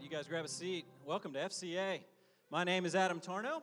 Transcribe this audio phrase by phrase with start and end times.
[0.00, 0.86] right, you guys grab a seat.
[1.04, 2.00] Welcome to FCA.
[2.50, 3.60] My name is Adam Tarnow.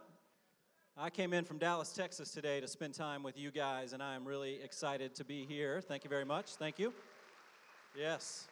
[0.95, 4.13] I came in from Dallas, Texas today to spend time with you guys, and I
[4.13, 5.82] am really excited to be here.
[5.82, 6.52] Thank you very much.
[6.52, 6.93] Thank you.
[7.97, 8.47] Yes.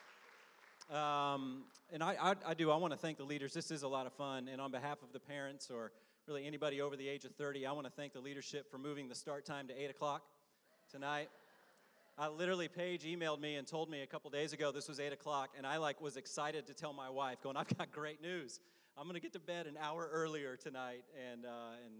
[0.91, 3.53] Um, and I, I, I do, I want to thank the leaders.
[3.53, 4.47] This is a lot of fun.
[4.51, 5.91] And on behalf of the parents or
[6.27, 9.07] really anybody over the age of 30, I want to thank the leadership for moving
[9.09, 10.23] the start time to 8 o'clock
[10.89, 11.29] tonight.
[12.17, 15.11] I literally, Paige emailed me and told me a couple days ago this was 8
[15.11, 18.61] o'clock, and I like was excited to tell my wife, going, I've got great news.
[18.97, 21.03] I'm to get to bed an hour earlier tonight.
[21.29, 21.93] And, uh, and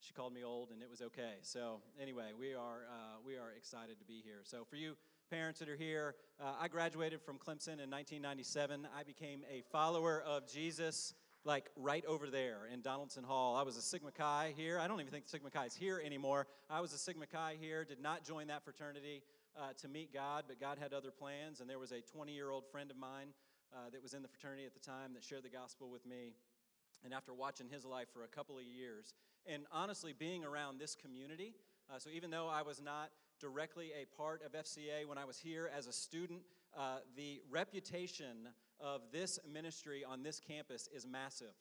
[0.00, 1.34] she called me old, and it was okay.
[1.42, 4.40] So anyway, we are, uh, we are excited to be here.
[4.42, 4.96] So for you
[5.30, 8.88] parents that are here, uh, I graduated from Clemson in 1997.
[8.98, 13.56] I became a follower of Jesus like right over there in Donaldson Hall.
[13.56, 14.80] I was a Sigma Chi here.
[14.80, 16.48] I don't even think Sigma Chi is here anymore.
[16.68, 19.22] I was a Sigma Chi here, did not join that fraternity
[19.56, 21.60] uh, to meet God, but God had other plans.
[21.60, 23.28] And there was a 20 year old friend of mine
[23.72, 26.34] uh, that was in the fraternity at the time that shared the gospel with me.
[27.04, 29.14] And after watching his life for a couple of years,
[29.46, 31.54] and honestly being around this community,
[31.88, 33.10] uh, so even though I was not
[33.40, 36.40] directly a part of FCA when I was here as a student,
[36.78, 41.54] uh, the reputation of this ministry on this campus is massive.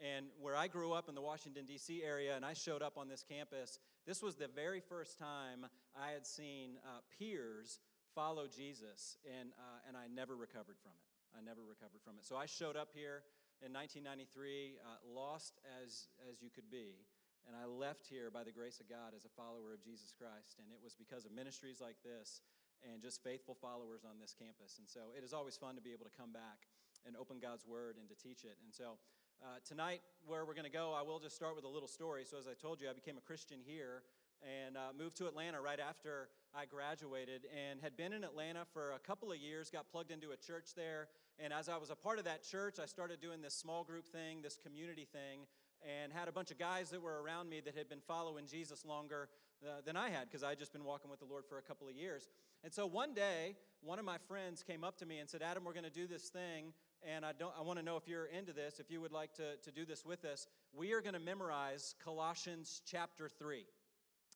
[0.00, 2.02] And where I grew up in the Washington, D.C.
[2.02, 6.10] area, and I showed up on this campus, this was the very first time I
[6.10, 7.78] had seen uh, peers
[8.14, 11.08] follow Jesus, and, uh, and I never recovered from it.
[11.32, 12.24] I never recovered from it.
[12.24, 13.24] So I showed up here
[13.64, 17.06] in 1993, uh, lost as, as you could be,
[17.46, 20.62] and I left here by the grace of God as a follower of Jesus Christ.
[20.62, 22.42] And it was because of ministries like this
[22.86, 24.78] and just faithful followers on this campus.
[24.78, 26.70] And so it is always fun to be able to come back
[27.02, 28.58] and open God's Word and to teach it.
[28.62, 28.98] And so
[29.42, 32.24] uh, tonight, where we're going to go, I will just start with a little story.
[32.24, 34.02] So, as I told you, I became a Christian here
[34.42, 38.92] and uh, moved to Atlanta right after I graduated and had been in Atlanta for
[38.92, 41.08] a couple of years, got plugged into a church there.
[41.38, 44.06] And as I was a part of that church, I started doing this small group
[44.06, 45.46] thing, this community thing,
[45.82, 48.84] and had a bunch of guys that were around me that had been following Jesus
[48.84, 49.28] longer
[49.64, 51.62] uh, than I had because I had just been walking with the Lord for a
[51.62, 52.28] couple of years.
[52.62, 55.64] And so one day, one of my friends came up to me and said, Adam,
[55.64, 56.72] we're going to do this thing
[57.10, 59.34] and I, don't, I want to know if you're into this, if you would like
[59.34, 60.46] to, to do this with us.
[60.72, 63.64] We are going to memorize Colossians chapter 3,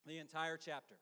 [0.07, 0.97] the entire chapter.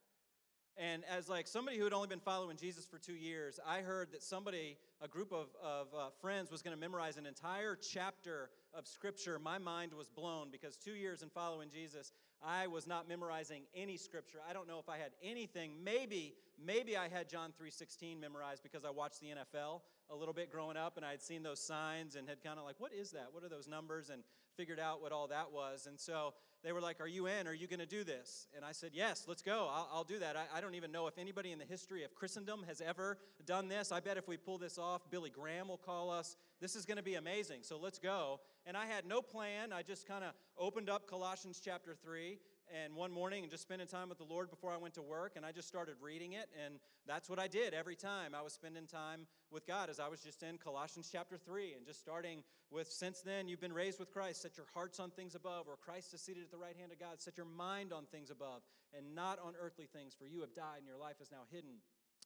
[0.76, 4.10] And as like somebody who had only been following Jesus for two years, I heard
[4.12, 8.50] that somebody, a group of, of uh, friends, was going to memorize an entire chapter
[8.76, 9.38] of Scripture.
[9.38, 12.12] My mind was blown because two years in following Jesus,
[12.44, 14.38] I was not memorizing any Scripture.
[14.48, 15.72] I don't know if I had anything.
[15.82, 20.50] Maybe, maybe I had John 3.16 memorized because I watched the NFL a little bit
[20.50, 23.10] growing up and I had seen those signs and had kind of like, what is
[23.12, 23.28] that?
[23.32, 24.10] What are those numbers?
[24.10, 24.22] And
[24.56, 25.86] figured out what all that was.
[25.86, 27.46] And so they were like, Are you in?
[27.46, 28.48] Are you going to do this?
[28.54, 29.68] And I said, Yes, let's go.
[29.70, 30.36] I'll, I'll do that.
[30.36, 33.68] I, I, don't even know if anybody in the history of Christendom has ever done
[33.68, 33.92] this.
[33.92, 36.36] I bet if we pull this off, Billy Graham will call us.
[36.60, 37.60] This is going to be amazing.
[37.62, 38.40] So let's go.
[38.66, 39.72] And I had no plan.
[39.72, 42.38] I just kind of opened up Colossians chapter 3
[42.82, 45.34] and one morning and just spending time with the Lord before I went to work,
[45.36, 46.74] and I just started reading it, and
[47.06, 50.20] that's what I did every time I was spending time with God, as I was
[50.20, 54.10] just in Colossians chapter 3, and just starting with, Since then you've been raised with
[54.10, 56.90] Christ, set your hearts on things above, or Christ is seated at the right hand
[56.90, 58.62] of God, set your mind on things above,
[58.96, 61.78] and not on earthly things, for you have died, and your life is now hidden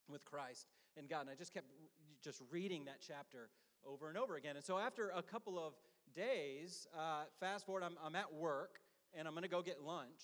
[0.08, 1.22] with Christ and God.
[1.22, 1.66] And I just kept
[2.22, 3.50] just reading that chapter
[3.87, 4.56] over and over again.
[4.56, 5.74] And so after a couple of
[6.14, 8.80] days, uh, fast forward, I'm, I'm at work
[9.16, 10.23] and I'm going to go get lunch.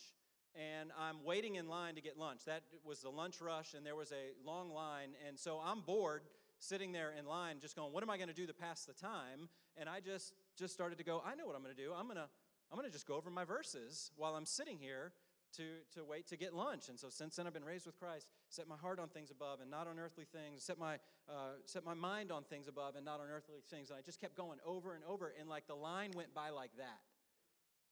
[0.54, 2.44] And I'm waiting in line to get lunch.
[2.46, 5.10] That was the lunch rush, and there was a long line.
[5.26, 6.22] And so I'm bored
[6.58, 8.92] sitting there in line, just going, What am I going to do to pass the
[8.92, 9.48] time?
[9.76, 11.92] And I just, just started to go, I know what I'm going to do.
[11.92, 12.28] I'm going to,
[12.70, 15.12] I'm going to just go over my verses while I'm sitting here
[15.56, 15.62] to,
[15.94, 16.88] to wait to get lunch.
[16.88, 19.60] And so since then, I've been raised with Christ, set my heart on things above
[19.60, 20.94] and not on earthly things, set my,
[21.28, 23.90] uh, set my mind on things above and not on earthly things.
[23.90, 25.32] And I just kept going over and over.
[25.38, 27.00] And like the line went by like that.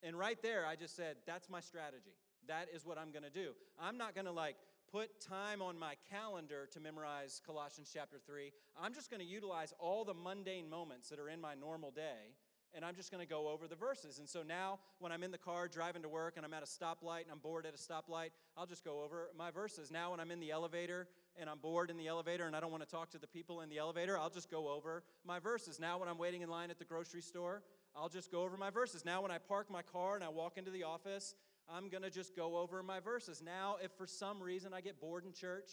[0.03, 2.17] And right there, I just said, that's my strategy.
[2.49, 3.53] That is what I'm going to do.
[3.81, 4.57] I'm not going to like
[4.91, 8.53] put time on my calendar to memorize Colossians chapter 3.
[8.81, 12.35] I'm just going to utilize all the mundane moments that are in my normal day
[12.75, 14.19] and I'm just going to go over the verses.
[14.19, 16.67] And so now, when I'm in the car driving to work and I'm at a
[16.67, 19.91] stoplight and I'm bored at a stoplight, I'll just go over my verses.
[19.91, 22.71] Now, when I'm in the elevator and I'm bored in the elevator and I don't
[22.71, 25.79] want to talk to the people in the elevator, I'll just go over my verses.
[25.79, 27.63] Now, when I'm waiting in line at the grocery store,
[27.97, 29.05] I'll just go over my verses.
[29.05, 31.35] Now, when I park my car and I walk into the office,
[31.69, 33.43] I'm going to just go over my verses.
[33.45, 35.71] Now, if for some reason I get bored in church,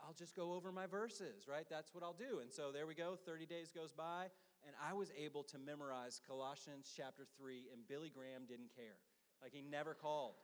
[0.00, 1.66] I'll just go over my verses, right?
[1.68, 2.38] That's what I'll do.
[2.40, 3.18] And so there we go.
[3.26, 4.26] 30 days goes by,
[4.66, 8.98] and I was able to memorize Colossians chapter 3, and Billy Graham didn't care.
[9.42, 10.36] Like, he never called.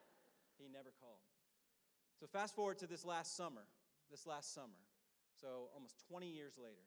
[0.58, 1.22] He never called.
[2.20, 3.62] So, fast forward to this last summer,
[4.10, 4.82] this last summer.
[5.40, 6.84] So, almost 20 years later.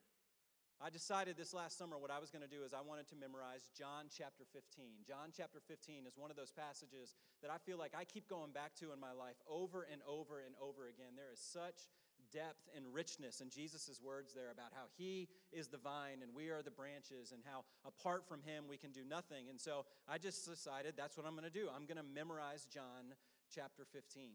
[0.78, 3.18] I decided this last summer what I was going to do is I wanted to
[3.18, 5.10] memorize John chapter 15.
[5.10, 8.54] John chapter 15 is one of those passages that I feel like I keep going
[8.54, 11.18] back to in my life over and over and over again.
[11.18, 11.90] There is such
[12.30, 16.50] depth and richness in Jesus' words there about how he is the vine and we
[16.50, 19.50] are the branches and how apart from him we can do nothing.
[19.50, 21.70] And so I just decided that's what I'm going to do.
[21.74, 23.18] I'm going to memorize John
[23.50, 24.30] chapter 15.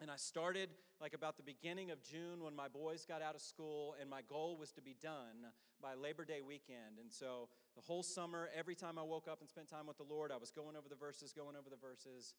[0.00, 3.40] And I started like about the beginning of June when my boys got out of
[3.40, 5.50] school, and my goal was to be done
[5.82, 6.98] by Labor Day weekend.
[7.00, 10.06] And so the whole summer, every time I woke up and spent time with the
[10.06, 12.34] Lord, I was going over the verses, going over the verses.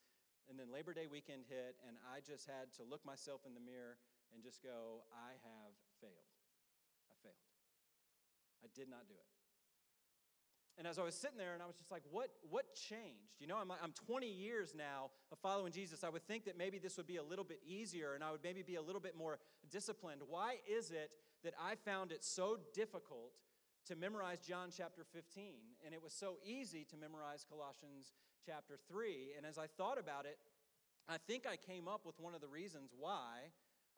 [0.49, 3.63] And then Labor Day weekend hit, and I just had to look myself in the
[3.63, 3.99] mirror
[4.33, 6.31] and just go, I have failed.
[7.11, 7.47] I failed.
[8.63, 9.38] I did not do it.
[10.79, 13.35] And as I was sitting there and I was just like, what, what changed?
[13.41, 16.05] You know, I'm, I'm 20 years now of following Jesus.
[16.05, 18.39] I would think that maybe this would be a little bit easier and I would
[18.41, 19.39] maybe be a little bit more
[19.69, 20.21] disciplined.
[20.25, 23.33] Why is it that I found it so difficult
[23.87, 25.55] to memorize John chapter 15?
[25.85, 28.13] And it was so easy to memorize Colossians
[28.45, 29.33] chapter 3.
[29.35, 30.37] And as I thought about it,
[31.09, 33.51] I think I came up with one of the reasons why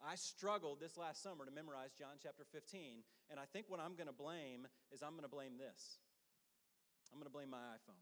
[0.04, 3.04] I struggled this last summer to memorize John chapter 15.
[3.30, 6.00] And I think what I'm going to blame is I'm going to blame this.
[7.12, 8.00] I'm going to blame my iPhone.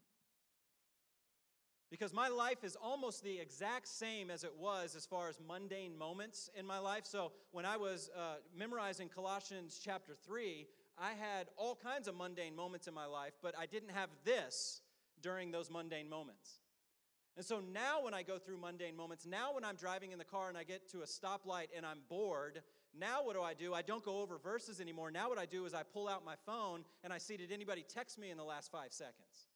[1.90, 5.98] Because my life is almost the exact same as it was as far as mundane
[5.98, 7.04] moments in my life.
[7.04, 12.54] So when I was uh, memorizing Colossians chapter 3, I had all kinds of mundane
[12.54, 14.82] moments in my life, but I didn't have this
[15.20, 16.60] during those mundane moments.
[17.36, 20.24] And so now, when I go through mundane moments, now when I'm driving in the
[20.24, 22.62] car and I get to a stoplight and I'm bored,
[22.98, 23.74] now what do I do?
[23.74, 25.10] I don't go over verses anymore.
[25.10, 27.84] Now, what I do is I pull out my phone and I see did anybody
[27.88, 29.48] text me in the last five seconds?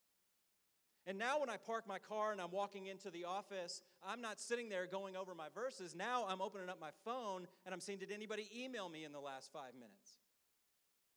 [1.06, 4.40] And now, when I park my car and I'm walking into the office, I'm not
[4.40, 5.94] sitting there going over my verses.
[5.94, 9.20] Now, I'm opening up my phone and I'm seeing did anybody email me in the
[9.20, 10.18] last five minutes?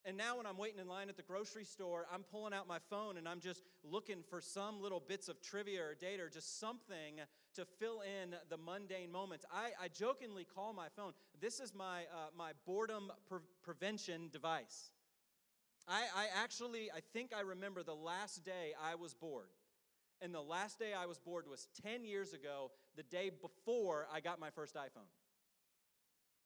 [0.08, 2.80] And now, when I'm waiting in line at the grocery store, I'm pulling out my
[2.90, 6.62] phone and I'm just looking for some little bits of trivia or data or just
[6.62, 7.20] something
[7.56, 9.46] to fill in the mundane moments.
[9.52, 14.92] I, I jokingly call my phone, this is my, uh, my boredom pre- prevention device.
[15.90, 19.50] I, I actually, I think I remember the last day I was bored.
[20.22, 24.22] And the last day I was bored was 10 years ago, the day before I
[24.22, 25.10] got my first iPhone.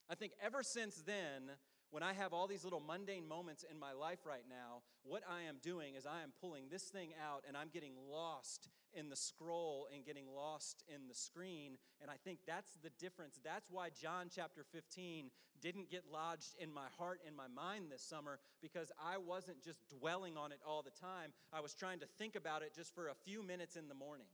[0.10, 1.52] I think ever since then,
[1.92, 5.44] when I have all these little mundane moments in my life right now, what I
[5.48, 9.16] am doing is I am pulling this thing out and I'm getting lost in the
[9.16, 11.78] scroll and getting lost in the screen.
[12.02, 13.40] And I think that's the difference.
[13.44, 18.02] That's why John chapter 15 didn't get lodged in my heart and my mind this
[18.02, 21.32] summer because I wasn't just dwelling on it all the time.
[21.52, 24.28] I was trying to think about it just for a few minutes in the morning.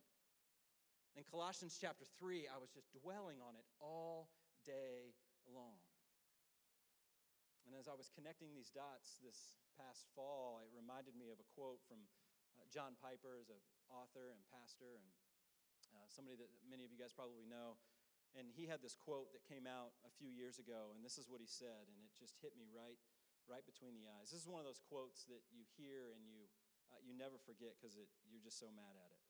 [1.17, 4.29] In Colossians chapter 3, I was just dwelling on it all
[4.63, 5.15] day
[7.77, 11.77] as I was connecting these dots this past fall, it reminded me of a quote
[11.85, 12.01] from
[12.57, 13.61] uh, John Piper, as an
[13.93, 15.05] author and pastor, and
[15.93, 17.77] uh, somebody that many of you guys probably know.
[18.33, 21.29] And he had this quote that came out a few years ago, and this is
[21.29, 22.97] what he said, and it just hit me right,
[23.45, 24.33] right between the eyes.
[24.33, 26.49] This is one of those quotes that you hear and you,
[26.89, 29.21] uh, you never forget because you're just so mad at it.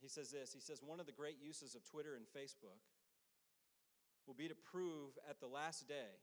[0.00, 2.80] He says this He says, One of the great uses of Twitter and Facebook
[4.24, 6.16] will be to prove at the last day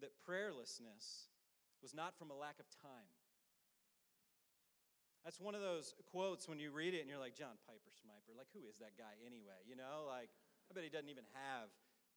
[0.00, 1.30] that prayerlessness
[1.82, 3.10] was not from a lack of time.
[5.26, 8.32] That's one of those quotes when you read it and you're like, John Piper Smiper,
[8.38, 9.60] like, who is that guy anyway?
[9.66, 10.30] You know, like,
[10.70, 11.68] I bet he doesn't even have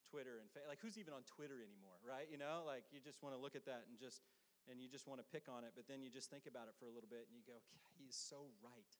[0.08, 0.70] Twitter and Facebook.
[0.70, 2.30] like, who's even on Twitter anymore, right?
[2.30, 4.22] You know, like, you just want to look at that and just,
[4.70, 6.74] and you just want to pick on it, but then you just think about it
[6.78, 7.58] for a little bit and you go,
[7.98, 8.92] he's so right.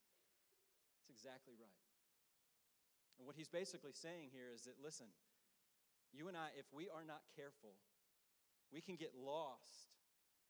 [1.01, 1.83] It's exactly right.
[3.17, 5.07] And what he's basically saying here is that, listen,
[6.11, 7.79] you and I, if we are not careful,
[8.73, 9.93] we can get lost.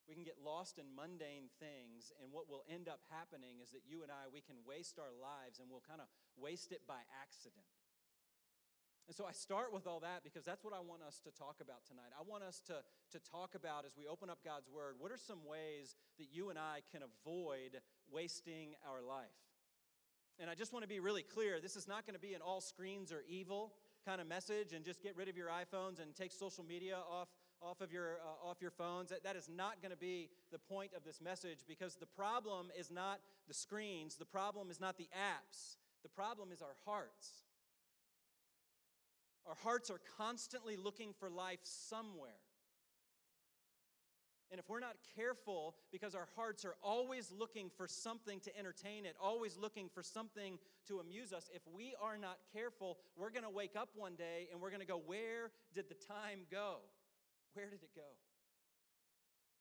[0.07, 3.87] We can get lost in mundane things, and what will end up happening is that
[3.87, 6.99] you and I, we can waste our lives and we'll kind of waste it by
[7.23, 7.63] accident.
[9.07, 11.59] And so I start with all that because that's what I want us to talk
[11.59, 12.15] about tonight.
[12.15, 12.79] I want us to,
[13.11, 16.49] to talk about as we open up God's Word what are some ways that you
[16.49, 19.43] and I can avoid wasting our life?
[20.39, 22.41] And I just want to be really clear this is not going to be an
[22.41, 23.73] all screens are evil
[24.05, 27.27] kind of message and just get rid of your iPhones and take social media off,
[27.63, 29.09] off of your, uh, off your phones.
[29.09, 32.67] That, that is not going to be the point of this message because the problem
[32.77, 37.43] is not the screens, the problem is not the apps, the problem is our hearts.
[39.45, 42.31] Our hearts are constantly looking for life somewhere.
[44.53, 49.05] And if we're not careful, because our hearts are always looking for something to entertain
[49.05, 53.45] it, always looking for something to amuse us, if we are not careful, we're going
[53.45, 56.75] to wake up one day and we're going to go, Where did the time go?
[57.53, 58.09] Where did it go?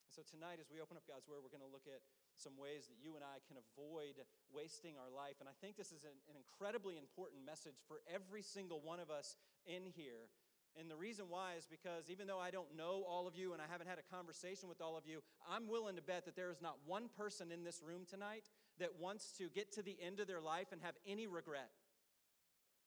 [0.05, 2.00] And so tonight, as we open up God's Word, we're going to look at
[2.40, 4.16] some ways that you and I can avoid
[4.48, 5.44] wasting our life.
[5.44, 9.12] And I think this is an, an incredibly important message for every single one of
[9.12, 9.37] us
[9.68, 10.33] in here.
[10.72, 13.61] And the reason why is because even though I don't know all of you and
[13.61, 16.50] I haven't had a conversation with all of you, I'm willing to bet that there
[16.50, 18.48] is not one person in this room tonight
[18.81, 21.68] that wants to get to the end of their life and have any regret.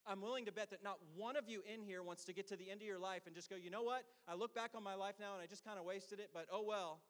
[0.08, 2.56] I'm willing to bet that not one of you in here wants to get to
[2.56, 4.06] the end of your life and just go, you know what?
[4.30, 6.46] I look back on my life now and I just kind of wasted it, but
[6.52, 7.02] oh well.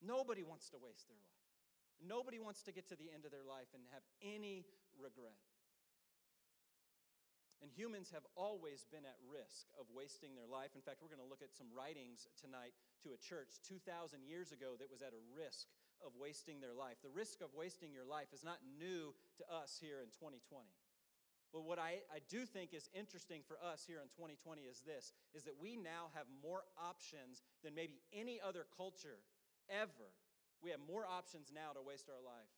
[0.00, 1.38] Nobody wants to waste their life.
[2.02, 4.66] Nobody wants to get to the end of their life and have any
[4.98, 5.38] regret.
[7.62, 10.74] And humans have always been at risk of wasting their life.
[10.74, 12.74] In fact, we're going to look at some writings tonight
[13.06, 15.70] to a church 2,000 years ago that was at a risk
[16.02, 16.98] of wasting their life.
[17.06, 20.66] The risk of wasting your life is not new to us here in 2020.
[21.52, 25.12] But what I, I do think is interesting for us here in 2020 is this
[25.36, 29.20] is that we now have more options than maybe any other culture
[29.68, 30.16] ever.
[30.64, 32.48] We have more options now to waste our life.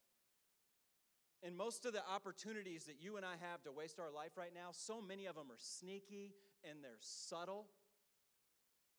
[1.42, 4.54] And most of the opportunities that you and I have to waste our life right
[4.54, 7.66] now, so many of them are sneaky and they're subtle.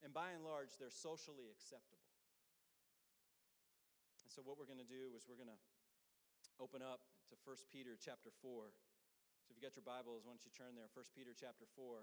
[0.03, 2.05] And by and large, they're socially acceptable.
[4.21, 5.63] And so what we're going to do is we're going to
[6.61, 8.69] open up to 1 Peter chapter 4.
[9.45, 10.89] So if you got your Bibles, why don't you turn there?
[10.97, 12.01] 1 Peter chapter 4.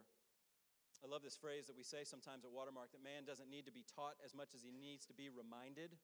[1.03, 3.75] I love this phrase that we say sometimes at Watermark that man doesn't need to
[3.75, 5.99] be taught as much as he needs to be reminded.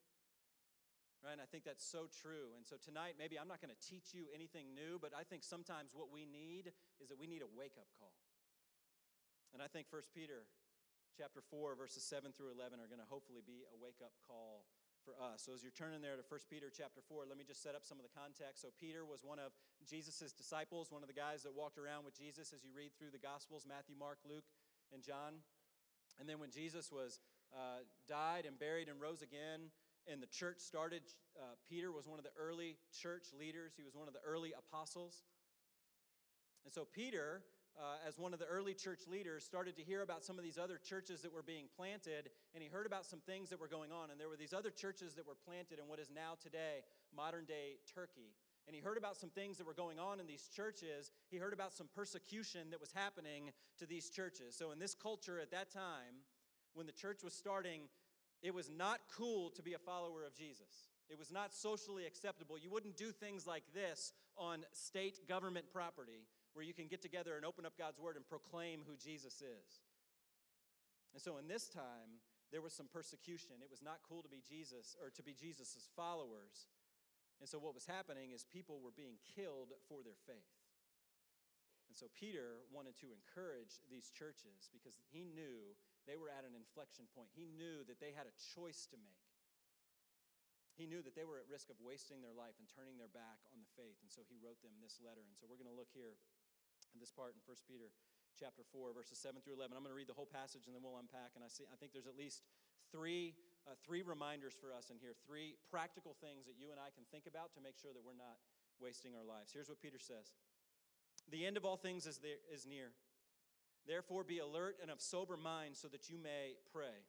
[1.22, 1.38] Right?
[1.38, 2.58] And I think that's so true.
[2.58, 5.46] And so tonight, maybe I'm not going to teach you anything new, but I think
[5.46, 8.18] sometimes what we need is that we need a wake up call.
[9.54, 10.42] And I think 1 Peter
[11.14, 14.66] chapter 4, verses 7 through 11 are going to hopefully be a wake up call
[15.08, 15.48] for us.
[15.48, 17.80] So as you're turning there to 1 Peter chapter 4, let me just set up
[17.80, 18.60] some of the context.
[18.60, 19.56] So Peter was one of
[19.88, 23.16] Jesus' disciples, one of the guys that walked around with Jesus as you read through
[23.16, 24.44] the Gospels Matthew, Mark, Luke,
[24.92, 25.40] and John.
[26.20, 27.24] And then when Jesus was
[27.56, 29.72] uh, died and buried and rose again,
[30.04, 31.02] and the church started.
[31.36, 34.52] Uh, Peter was one of the early church leaders, he was one of the early
[34.52, 35.24] apostles.
[36.64, 37.40] And so, Peter,
[37.78, 40.58] uh, as one of the early church leaders, started to hear about some of these
[40.58, 43.92] other churches that were being planted, and he heard about some things that were going
[43.92, 44.10] on.
[44.10, 46.82] And there were these other churches that were planted in what is now today
[47.14, 48.34] modern day Turkey.
[48.66, 51.10] And he heard about some things that were going on in these churches.
[51.30, 54.54] He heard about some persecution that was happening to these churches.
[54.56, 56.26] So, in this culture at that time,
[56.74, 57.82] when the church was starting,
[58.42, 60.90] it was not cool to be a follower of Jesus.
[61.08, 62.58] It was not socially acceptable.
[62.58, 66.26] You wouldn't do things like this on state government property
[66.58, 69.70] where you can get together and open up God's word and proclaim who Jesus is.
[71.14, 72.18] And so in this time,
[72.50, 73.62] there was some persecution.
[73.62, 76.66] It was not cool to be Jesus or to be Jesus' followers.
[77.38, 80.58] And so what was happening is people were being killed for their faith.
[81.86, 85.78] And so Peter wanted to encourage these churches because he knew
[86.10, 87.30] they were at an inflection point.
[87.38, 89.28] He knew that they had a choice to make.
[90.78, 93.42] He knew that they were at risk of wasting their life and turning their back
[93.50, 93.98] on the faith.
[93.98, 95.26] And so he wrote them this letter.
[95.26, 96.18] And so we're going to look here
[96.96, 97.92] this part in 1 Peter
[98.40, 100.80] chapter 4 verses 7 through 11 i'm going to read the whole passage and then
[100.80, 102.46] we'll unpack and i see i think there's at least
[102.94, 103.34] three
[103.66, 107.02] uh, three reminders for us in here three practical things that you and i can
[107.10, 108.38] think about to make sure that we're not
[108.78, 110.38] wasting our lives here's what peter says
[111.34, 112.94] the end of all things is, there, is near
[113.88, 117.08] Therefore, be alert and of sober mind so that you may pray.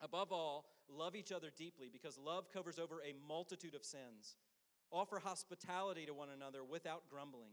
[0.00, 4.36] Above all, love each other deeply because love covers over a multitude of sins.
[4.90, 7.52] Offer hospitality to one another without grumbling.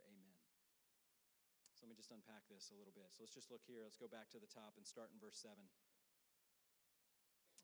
[1.81, 3.09] So let me just unpack this a little bit.
[3.09, 3.81] So let's just look here.
[3.81, 5.57] Let's go back to the top and start in verse 7.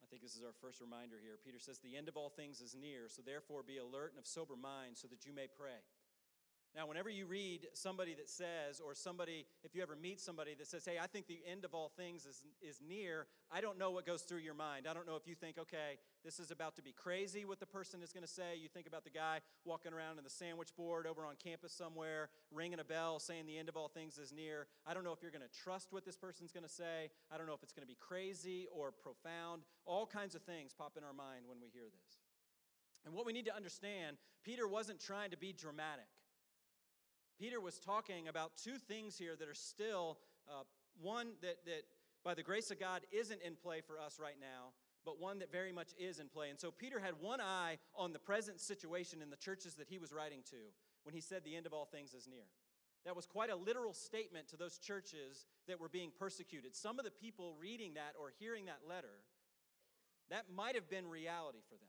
[0.02, 1.38] I think this is our first reminder here.
[1.38, 4.26] Peter says, The end of all things is near, so therefore be alert and of
[4.26, 5.86] sober mind so that you may pray.
[6.76, 10.66] Now, whenever you read somebody that says, or somebody, if you ever meet somebody that
[10.66, 13.90] says, hey, I think the end of all things is, is near, I don't know
[13.90, 14.86] what goes through your mind.
[14.88, 17.66] I don't know if you think, okay, this is about to be crazy what the
[17.66, 18.56] person is going to say.
[18.60, 22.28] You think about the guy walking around in the sandwich board over on campus somewhere,
[22.52, 24.66] ringing a bell, saying the end of all things is near.
[24.86, 27.10] I don't know if you're going to trust what this person's going to say.
[27.32, 29.62] I don't know if it's going to be crazy or profound.
[29.86, 32.18] All kinds of things pop in our mind when we hear this.
[33.06, 36.04] And what we need to understand, Peter wasn't trying to be dramatic.
[37.38, 40.64] Peter was talking about two things here that are still uh,
[41.00, 41.82] one that, that,
[42.24, 44.72] by the grace of God, isn't in play for us right now,
[45.04, 46.50] but one that very much is in play.
[46.50, 49.98] And so Peter had one eye on the present situation in the churches that he
[49.98, 50.56] was writing to
[51.04, 52.46] when he said, The end of all things is near.
[53.04, 56.74] That was quite a literal statement to those churches that were being persecuted.
[56.74, 59.22] Some of the people reading that or hearing that letter,
[60.30, 61.88] that might have been reality for them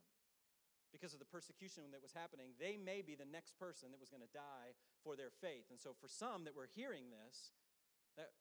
[0.91, 2.57] because of the persecution that was happening.
[2.59, 4.73] They may be the next person that was going to die
[5.03, 5.69] for their faith.
[5.69, 7.53] And so, for some that were hearing this,
[8.17, 8.33] that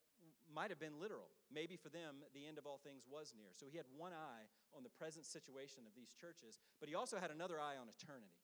[0.49, 1.28] might have been literal.
[1.53, 3.53] Maybe for them, the end of all things was near.
[3.53, 7.20] So, he had one eye on the present situation of these churches, but he also
[7.20, 8.36] had another eye on eternity.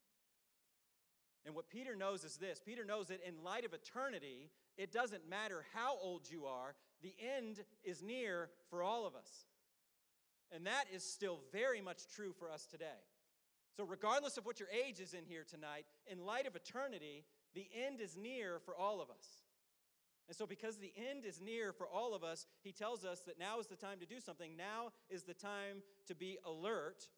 [1.44, 5.28] And what Peter knows is this Peter knows that in light of eternity, it doesn't
[5.28, 9.46] matter how old you are, the end is near for all of us.
[10.50, 13.02] And that is still very much true for us today.
[13.76, 17.66] So, regardless of what your age is in here tonight, in light of eternity, the
[17.86, 19.26] end is near for all of us.
[20.28, 23.38] And so, because the end is near for all of us, he tells us that
[23.38, 24.56] now is the time to do something.
[24.56, 27.08] Now is the time to be alert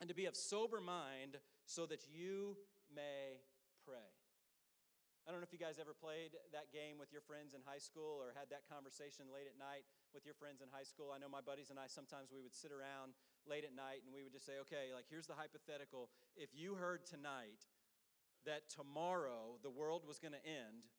[0.00, 2.56] and to be of sober mind so that you
[2.94, 3.40] may
[3.86, 4.23] pray.
[5.24, 7.80] I don't know if you guys ever played that game with your friends in high
[7.80, 11.16] school or had that conversation late at night with your friends in high school.
[11.16, 13.16] I know my buddies and I sometimes we would sit around
[13.48, 16.12] late at night and we would just say, okay, like here's the hypothetical.
[16.36, 17.64] If you heard tonight
[18.44, 20.92] that tomorrow the world was going to end,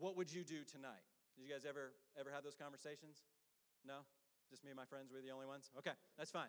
[0.00, 1.04] what would you do tonight?
[1.36, 3.20] Did you guys ever ever have those conversations?
[3.84, 4.08] No?
[4.48, 5.68] Just me and my friends, we're the only ones?
[5.76, 6.48] Okay, that's fine.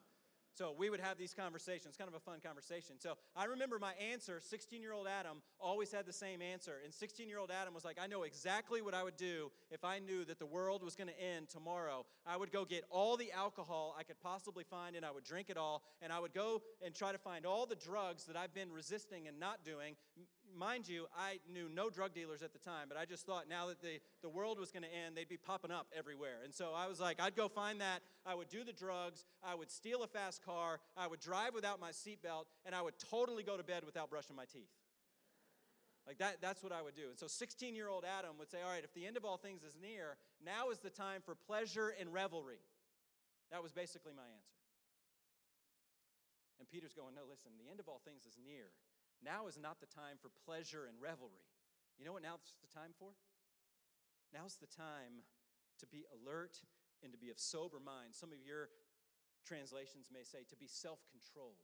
[0.54, 2.96] So we would have these conversations, kind of a fun conversation.
[3.00, 6.76] So I remember my answer, 16 year old Adam always had the same answer.
[6.84, 9.84] And 16 year old Adam was like, I know exactly what I would do if
[9.84, 12.06] I knew that the world was going to end tomorrow.
[12.26, 15.50] I would go get all the alcohol I could possibly find and I would drink
[15.50, 15.82] it all.
[16.02, 19.28] And I would go and try to find all the drugs that I've been resisting
[19.28, 19.96] and not doing.
[20.56, 23.68] Mind you, I knew no drug dealers at the time, but I just thought now
[23.68, 26.40] that the, the world was going to end, they'd be popping up everywhere.
[26.44, 28.02] And so I was like, I'd go find that.
[28.26, 29.26] I would do the drugs.
[29.44, 32.96] I would steal a fast car, I would drive without my seatbelt, and I would
[33.00, 34.70] totally go to bed without brushing my teeth.
[36.06, 37.08] Like that, that's what I would do.
[37.10, 39.38] And so 16 year old Adam would say, All right, if the end of all
[39.38, 42.60] things is near, now is the time for pleasure and revelry.
[43.52, 44.60] That was basically my answer.
[46.60, 48.68] And Peter's going, No, listen, the end of all things is near.
[49.24, 51.48] Now is not the time for pleasure and revelry.
[51.98, 53.16] You know what now's the time for?
[54.34, 55.24] Now's the time
[55.80, 56.60] to be alert
[57.04, 58.12] and to be of sober mind.
[58.12, 58.70] Some of your
[59.46, 61.64] translations may say, to be self controlled.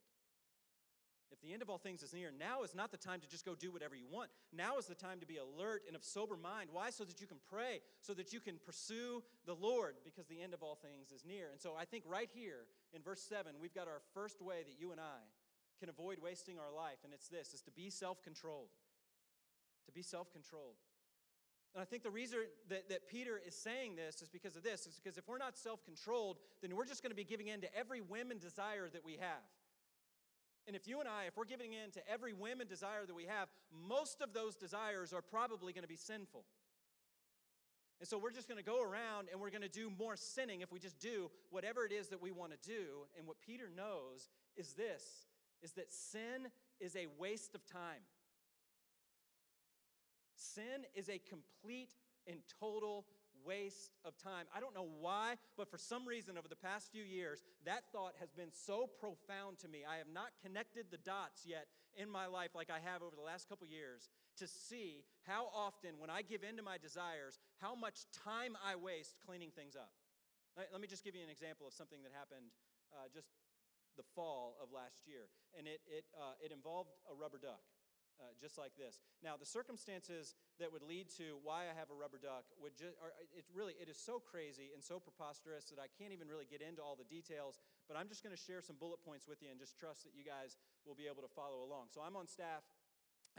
[1.31, 3.45] If the end of all things is near, now is not the time to just
[3.45, 4.31] go do whatever you want.
[4.51, 6.69] Now is the time to be alert and of sober mind.
[6.73, 6.89] Why?
[6.89, 10.55] So that you can pray, so that you can pursue the Lord, because the end
[10.55, 11.49] of all things is near.
[11.51, 14.79] And so I think right here in verse 7, we've got our first way that
[14.79, 15.21] you and I
[15.79, 18.69] can avoid wasting our life, and it's this is to be self-controlled.
[19.85, 20.75] To be self-controlled.
[21.75, 24.87] And I think the reason that, that Peter is saying this is because of this,
[24.87, 27.61] is because if we're not self controlled, then we're just going to be giving in
[27.61, 29.45] to every whim and desire that we have.
[30.67, 33.15] And if you and I, if we're giving in to every whim and desire that
[33.15, 33.47] we have,
[33.87, 36.43] most of those desires are probably going to be sinful.
[37.99, 40.61] And so we're just going to go around and we're going to do more sinning
[40.61, 43.05] if we just do whatever it is that we want to do.
[43.17, 45.03] And what Peter knows is this
[45.61, 46.49] is that sin
[46.79, 48.03] is a waste of time.
[50.35, 51.89] Sin is a complete
[52.27, 53.05] and total
[53.45, 54.45] waste of time.
[54.55, 58.13] I don't know why, but for some reason over the past few years, that thought
[58.19, 59.83] has been so profound to me.
[59.87, 63.23] I have not connected the dots yet in my life like I have over the
[63.23, 67.75] last couple years to see how often, when I give in to my desires, how
[67.75, 69.91] much time I waste cleaning things up.
[70.55, 72.51] Let me just give you an example of something that happened
[72.91, 73.29] uh, just
[73.99, 75.27] the fall of last year,
[75.59, 77.59] and it, it, uh, it involved a rubber duck
[78.19, 78.99] uh, just like this.
[79.23, 82.95] Now, the circumstances that would lead to why I have a rubber duck would just,
[82.99, 86.47] are, it's really, it is so crazy and so preposterous that I can't even really
[86.47, 89.39] get into all the details, but I'm just going to share some bullet points with
[89.39, 91.91] you and just trust that you guys will be able to follow along.
[91.95, 92.67] So I'm on staff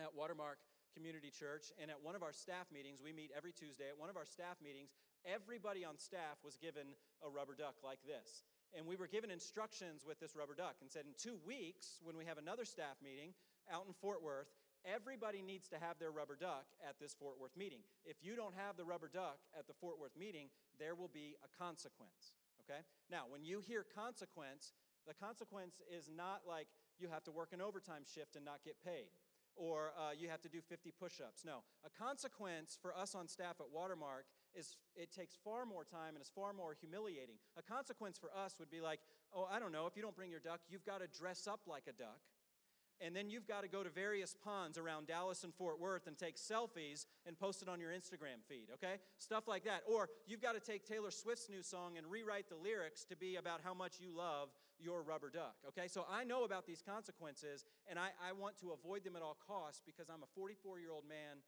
[0.00, 0.58] at Watermark
[0.96, 3.92] Community Church, and at one of our staff meetings, we meet every Tuesday.
[3.92, 4.96] At one of our staff meetings,
[5.28, 8.42] everybody on staff was given a rubber duck like this.
[8.76, 12.16] And we were given instructions with this rubber duck and said, in two weeks, when
[12.16, 13.34] we have another staff meeting
[13.72, 14.48] out in Fort Worth,
[14.84, 17.80] everybody needs to have their rubber duck at this Fort Worth meeting.
[18.04, 20.48] If you don't have the rubber duck at the Fort Worth meeting,
[20.78, 22.32] there will be a consequence.
[22.62, 22.80] Okay?
[23.10, 24.72] Now, when you hear consequence,
[25.06, 26.68] the consequence is not like
[26.98, 29.10] you have to work an overtime shift and not get paid,
[29.56, 31.44] or uh, you have to do 50 push ups.
[31.44, 31.64] No.
[31.84, 36.22] A consequence for us on staff at Watermark is it takes far more time and
[36.22, 37.36] is far more humiliating.
[37.57, 39.01] A consequence for us would be like,
[39.34, 41.61] oh, I don't know, if you don't bring your duck, you've got to dress up
[41.66, 42.20] like a duck
[43.01, 46.16] and then you've got to go to various ponds around Dallas and Fort Worth and
[46.18, 48.96] take selfies and post it on your Instagram feed, okay?
[49.18, 49.82] Stuff like that.
[49.90, 53.36] Or you've got to take Taylor Swift's new song and rewrite the lyrics to be
[53.36, 55.88] about how much you love your rubber duck, okay?
[55.88, 59.36] So I know about these consequences, and I, I want to avoid them at all
[59.46, 61.40] costs because I'm a 44 year old man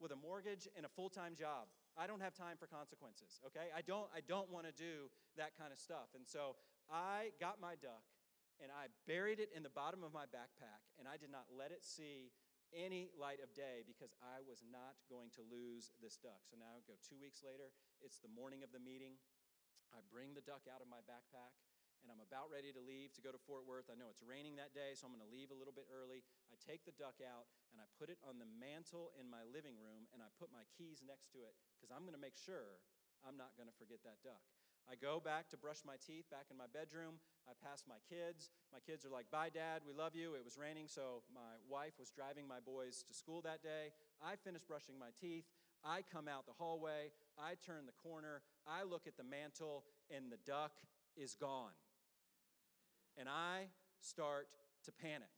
[0.00, 1.66] with a mortgage and a full time job.
[1.98, 3.70] I don't have time for consequences, okay?
[3.74, 6.14] I don't, I don't want to do that kind of stuff.
[6.14, 6.56] And so
[6.90, 8.06] I got my duck
[8.62, 11.72] and I buried it in the bottom of my backpack and I did not let
[11.72, 12.30] it see
[12.70, 16.46] any light of day because I was not going to lose this duck.
[16.46, 19.18] So now I go two weeks later, it's the morning of the meeting.
[19.90, 21.50] I bring the duck out of my backpack
[22.02, 23.92] and I'm about ready to leave to go to Fort Worth.
[23.92, 26.24] I know it's raining that day, so I'm going to leave a little bit early.
[26.48, 29.76] I take the duck out and I put it on the mantle in my living
[29.78, 32.80] room and I put my keys next to it because I'm going to make sure
[33.20, 34.40] I'm not going to forget that duck.
[34.88, 37.20] I go back to brush my teeth back in my bedroom.
[37.44, 38.48] I pass my kids.
[38.72, 40.34] My kids are like, Bye, Dad, we love you.
[40.34, 43.92] It was raining, so my wife was driving my boys to school that day.
[44.24, 45.44] I finish brushing my teeth.
[45.84, 47.12] I come out the hallway.
[47.38, 48.40] I turn the corner.
[48.66, 50.72] I look at the mantle, and the duck
[51.14, 51.76] is gone
[53.18, 53.68] and I
[54.00, 54.48] start
[54.84, 55.30] to panic,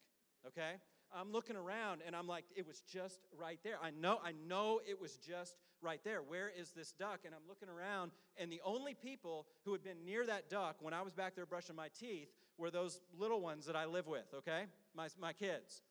[0.47, 0.75] okay?
[1.15, 3.77] I'm looking around and I'm like, it was just right there.
[3.83, 6.23] I know, I know it was just right there.
[6.23, 7.21] Where is this duck?
[7.25, 10.95] And I'm looking around, and the only people who had been near that duck when
[10.95, 14.33] I was back there brushing my teeth were those little ones that I live with,
[14.35, 14.65] okay?
[14.95, 15.83] My, my kids.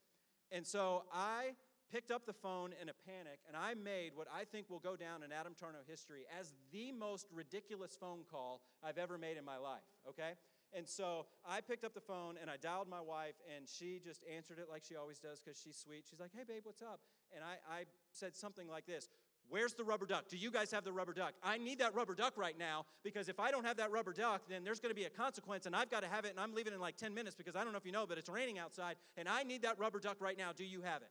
[0.51, 1.55] And so I
[1.91, 4.95] picked up the phone in a panic and I made what I think will go
[4.95, 9.43] down in Adam Tarnow history as the most ridiculous phone call I've ever made in
[9.43, 10.31] my life, okay?
[10.73, 14.23] And so I picked up the phone and I dialed my wife, and she just
[14.33, 16.05] answered it like she always does because she's sweet.
[16.09, 17.01] She's like, hey, babe, what's up?
[17.35, 19.09] And I, I said something like this
[19.49, 20.29] Where's the rubber duck?
[20.29, 21.33] Do you guys have the rubber duck?
[21.43, 24.43] I need that rubber duck right now because if I don't have that rubber duck,
[24.47, 26.53] then there's going to be a consequence and I've got to have it and I'm
[26.53, 28.59] leaving in like 10 minutes because I don't know if you know, but it's raining
[28.59, 30.51] outside and I need that rubber duck right now.
[30.55, 31.09] Do you have it?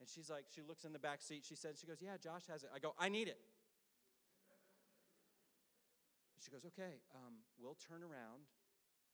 [0.00, 1.44] And she's like, she looks in the back seat.
[1.46, 2.70] She said, she goes, yeah, Josh has it.
[2.74, 3.38] I go, I need it.
[6.42, 8.48] She goes, okay, um, we'll turn around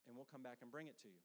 [0.08, 1.20] and we'll come back and bring it to you.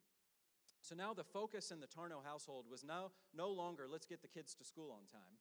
[0.81, 4.27] So now the focus in the Tarnow household was now no longer let's get the
[4.27, 5.39] kids to school on time.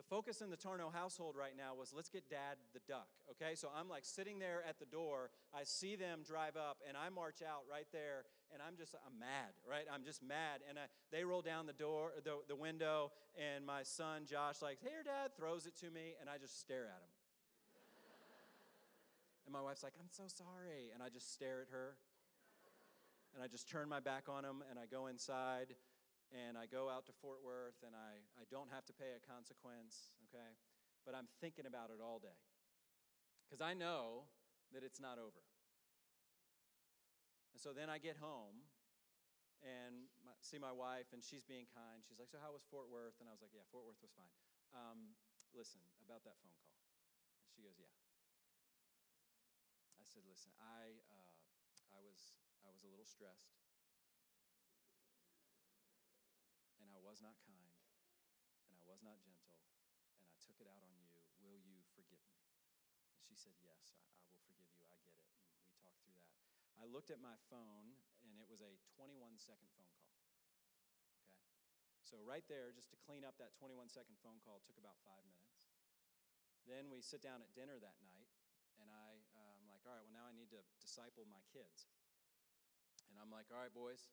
[0.00, 3.08] the focus in the Tarnow household right now was let's get dad the duck.
[3.32, 5.28] Okay, so I'm like sitting there at the door.
[5.52, 9.18] I see them drive up, and I march out right there, and I'm just I'm
[9.20, 9.84] mad, right?
[9.92, 13.82] I'm just mad, and I, they roll down the door, the, the window, and my
[13.82, 17.19] son Josh like, "Hey, dad," throws it to me, and I just stare at him.
[19.50, 20.94] And my wife's like, I'm so sorry.
[20.94, 21.98] And I just stare at her.
[23.34, 25.74] And I just turn my back on him and I go inside
[26.30, 29.18] and I go out to Fort Worth and I, I don't have to pay a
[29.18, 30.54] consequence, okay?
[31.02, 32.38] But I'm thinking about it all day.
[33.42, 34.30] Because I know
[34.70, 35.42] that it's not over.
[37.50, 38.70] And so then I get home
[39.66, 42.06] and my, see my wife, and she's being kind.
[42.06, 43.18] She's like, So, how was Fort Worth?
[43.18, 44.30] And I was like, Yeah, Fort Worth was fine.
[44.72, 45.18] Um,
[45.52, 46.78] listen, about that phone call.
[47.44, 47.99] And she goes, Yeah.
[50.10, 51.38] Said, listen, I, uh,
[51.94, 52.34] I, was,
[52.66, 53.62] I was a little stressed,
[56.82, 57.78] and I was not kind,
[58.66, 59.54] and I was not gentle,
[60.18, 61.06] and I took it out on you.
[61.38, 62.42] Will you forgive me?
[63.22, 64.82] And she said, Yes, I, I will forgive you.
[64.90, 65.30] I get it.
[65.54, 66.34] And we talked through that.
[66.82, 67.94] I looked at my phone,
[68.26, 70.18] and it was a 21 second phone call.
[70.26, 70.42] Okay?
[72.02, 75.22] So, right there, just to clean up that 21 second phone call, took about five
[75.22, 75.70] minutes.
[76.66, 78.19] Then we sit down at dinner that night,
[79.80, 81.88] like, all right, well, now I need to disciple my kids.
[83.08, 84.12] And I'm like, all right, boys.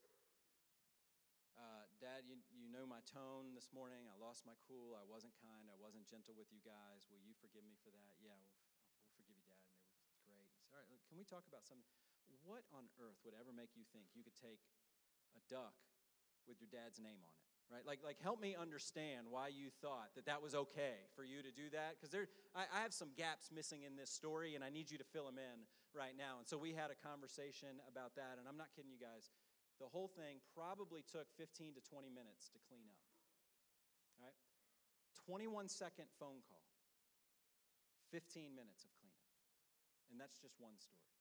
[1.60, 4.08] Uh, Dad, you, you know my tone this morning.
[4.08, 4.96] I lost my cool.
[4.96, 5.68] I wasn't kind.
[5.68, 7.04] I wasn't gentle with you guys.
[7.12, 8.16] Will you forgive me for that?
[8.16, 8.64] Yeah, we'll,
[8.96, 9.60] we'll forgive you, Dad.
[10.24, 10.48] And they were great.
[10.48, 11.84] I said, all right, can we talk about something?
[12.48, 14.64] What on earth would ever make you think you could take
[15.36, 15.76] a duck
[16.48, 17.57] with your dad's name on it?
[17.68, 17.84] Right?
[17.84, 21.52] Like like help me understand why you thought that that was okay for you to
[21.52, 24.72] do that because there I, I, have some gaps missing in this story and i
[24.72, 26.40] need you to fill them in right now.
[26.40, 29.28] And so we had a conversation about that and i'm not kidding you guys.
[29.78, 33.04] The whole thing probably took 15 to 20 minutes to clean up
[34.16, 34.38] all right?
[35.28, 36.64] 21 second phone call
[38.10, 39.28] 15 minutes of cleanup
[40.08, 41.12] and that's just one story.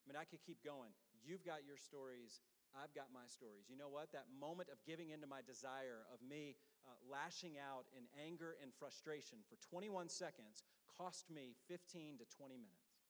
[0.00, 0.96] I mean i could keep going.
[1.20, 2.40] You've got your stories
[2.76, 3.66] I've got my stories.
[3.72, 4.12] You know what?
[4.12, 8.70] That moment of giving into my desire, of me uh, lashing out in anger and
[8.76, 10.62] frustration for 21 seconds,
[10.96, 13.00] cost me 15 to 20 minutes.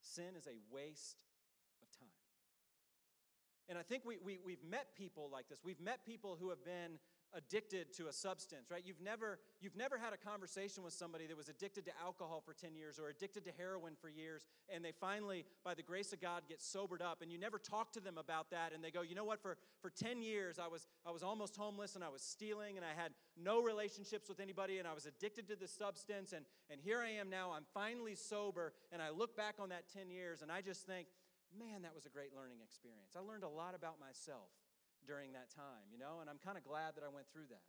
[0.00, 1.18] Sin is a waste
[1.82, 2.08] of time.
[3.68, 5.60] And I think we, we, we've met people like this.
[5.62, 6.98] We've met people who have been
[7.34, 8.82] addicted to a substance, right?
[8.84, 12.54] You've never, you've never had a conversation with somebody that was addicted to alcohol for
[12.54, 16.20] 10 years or addicted to heroin for years, and they finally, by the grace of
[16.20, 19.02] God, get sobered up, and you never talk to them about that, and they go,
[19.02, 22.08] you know what, for, for 10 years I was, I was almost homeless and I
[22.08, 25.68] was stealing and I had no relationships with anybody and I was addicted to the
[25.68, 29.68] substance, and, and here I am now, I'm finally sober, and I look back on
[29.70, 31.08] that 10 years and I just think,
[31.58, 33.14] man, that was a great learning experience.
[33.16, 34.50] I learned a lot about myself
[35.06, 37.66] during that time, you know, and I'm kind of glad that I went through that.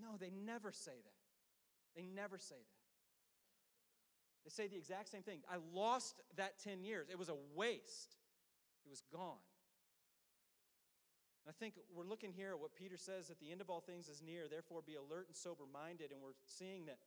[0.00, 1.20] No, they never say that.
[1.96, 2.78] They never say that.
[4.44, 5.40] They say the exact same thing.
[5.50, 7.08] I lost that 10 years.
[7.10, 8.16] It was a waste,
[8.84, 9.42] it was gone.
[11.48, 14.12] I think we're looking here at what Peter says at the end of all things
[14.12, 16.12] is near, therefore be alert and sober minded.
[16.12, 17.00] And we're seeing that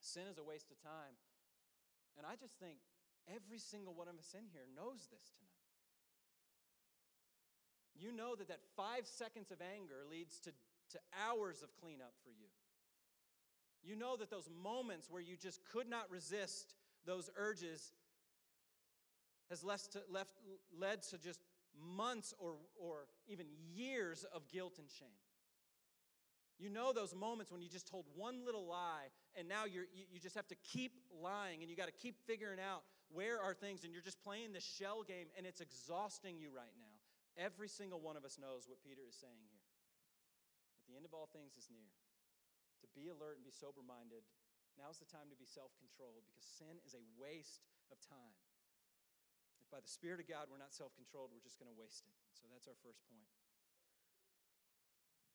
[0.00, 1.12] sin is a waste of time.
[2.16, 2.80] And I just think
[3.28, 5.59] every single one of us in here knows this tonight.
[7.98, 10.50] You know that that five seconds of anger leads to,
[10.92, 12.48] to hours of cleanup for you.
[13.82, 16.74] You know that those moments where you just could not resist
[17.06, 17.92] those urges
[19.48, 20.32] has left, to, left
[20.78, 21.40] led to just
[21.96, 25.08] months or, or even years of guilt and shame.
[26.58, 30.20] You know those moments when you just told one little lie and now you, you
[30.20, 33.82] just have to keep lying and you got to keep figuring out where are things
[33.82, 37.00] and you're just playing this shell game and it's exhausting you right now.
[37.40, 39.64] Every single one of us knows what Peter is saying here.
[40.76, 41.88] At the end of all things is near.
[42.84, 44.28] To be alert and be sober minded,
[44.76, 48.36] now's the time to be self controlled because sin is a waste of time.
[49.56, 52.04] If by the Spirit of God we're not self controlled, we're just going to waste
[52.04, 52.16] it.
[52.36, 53.32] So that's our first point.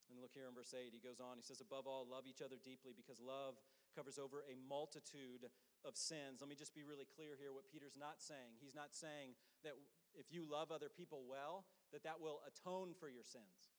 [0.09, 2.45] And look here in verse 8, he goes on, he says, Above all, love each
[2.45, 3.57] other deeply because love
[3.97, 5.49] covers over a multitude
[5.81, 6.45] of sins.
[6.45, 8.61] Let me just be really clear here what Peter's not saying.
[8.61, 9.33] He's not saying
[9.65, 9.73] that
[10.19, 13.71] if you love other people well, that that will atone for your sins.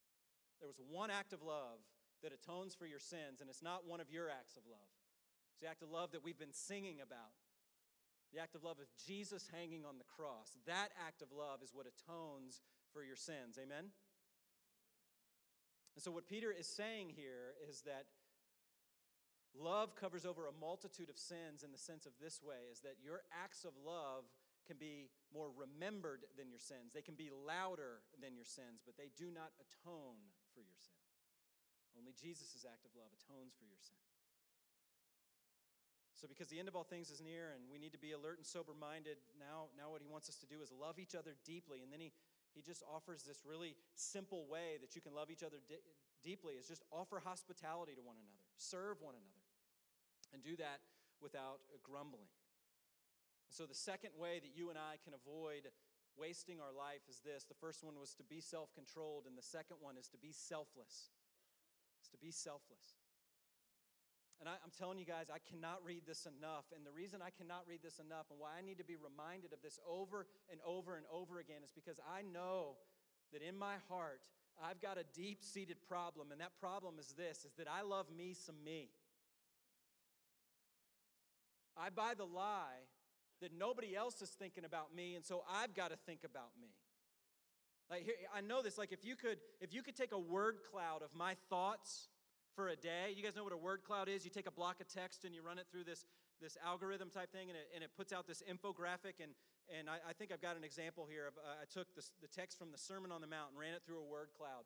[0.61, 1.85] There was one act of love
[2.23, 4.93] that atones for your sins, and it's not one of your acts of love.
[5.53, 7.37] It's the act of love that we've been singing about.
[8.33, 10.57] The act of love of Jesus hanging on the cross.
[10.67, 12.61] That act of love is what atones
[12.93, 13.59] for your sins.
[13.61, 13.93] Amen?
[15.97, 18.05] And so, what Peter is saying here is that
[19.57, 22.97] love covers over a multitude of sins in the sense of this way is that
[23.03, 24.25] your acts of love
[24.67, 26.91] can be more remembered than your sins.
[26.91, 30.19] They can be louder than your sins, but they do not atone
[30.51, 30.99] for your sin.
[31.97, 33.97] Only Jesus' act of love atones for your sin.
[36.17, 38.41] So, because the end of all things is near and we need to be alert
[38.41, 41.37] and sober minded, now, now what he wants us to do is love each other
[41.45, 41.85] deeply.
[41.85, 42.13] And then he,
[42.57, 45.61] he just offers this really simple way that you can love each other
[46.25, 49.45] deeply is just offer hospitality to one another, serve one another,
[50.33, 50.81] and do that
[51.21, 52.29] without grumbling.
[53.47, 55.71] And so, the second way that you and I can avoid
[56.19, 59.47] wasting our life is this the first one was to be self controlled, and the
[59.47, 61.15] second one is to be selfless.
[62.01, 62.99] It's to be selfless.
[64.41, 66.69] And I, am telling you guys, I cannot read this enough.
[66.77, 69.53] And the reason I cannot read this enough and why I need to be reminded
[69.57, 72.77] of this over and over and over again is because I know
[73.33, 74.29] that in my heart,
[74.61, 76.33] I've got a deep seated problem.
[76.33, 78.91] And that problem is this is that I love me some me.
[81.77, 82.85] I buy the lie
[83.41, 86.69] that nobody else is thinking about me, and so I've got to think about me.
[87.91, 88.79] Like here, I know this.
[88.79, 92.09] Like if you could, if you could take a word cloud of my thoughts
[92.55, 94.25] for a day, you guys know what a word cloud is.
[94.25, 96.07] You take a block of text and you run it through this
[96.41, 99.23] this algorithm type thing, and it, and it puts out this infographic.
[99.23, 99.33] And
[99.79, 101.29] and I, I think I've got an example here.
[101.29, 103.75] Of, uh, I took this, the text from the Sermon on the Mount and ran
[103.75, 104.65] it through a word cloud,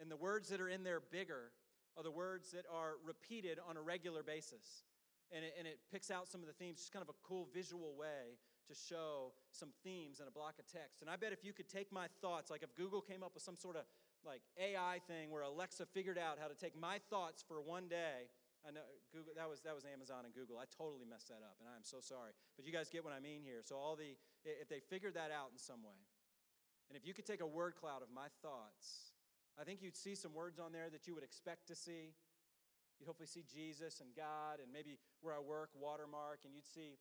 [0.00, 1.52] and the words that are in there bigger
[1.96, 4.84] are the words that are repeated on a regular basis
[5.32, 7.48] and it, and it picks out some of the themes, just kind of a cool
[7.54, 11.02] visual way to show some themes in a block of text.
[11.02, 13.42] And I bet if you could take my thoughts, like if Google came up with
[13.42, 13.82] some sort of
[14.24, 18.28] like AI thing where Alexa figured out how to take my thoughts for one day.
[18.60, 20.60] I know Google that was that was Amazon and Google.
[20.60, 22.36] I totally messed that up, and I am so sorry.
[22.56, 23.64] But you guys get what I mean here.
[23.64, 25.96] So all the if they figured that out in some way,
[26.92, 29.16] and if you could take a word cloud of my thoughts,
[29.56, 32.12] I think you'd see some words on there that you would expect to see
[33.00, 37.00] You'd hopefully see Jesus and God, and maybe where I work, Watermark, and you'd see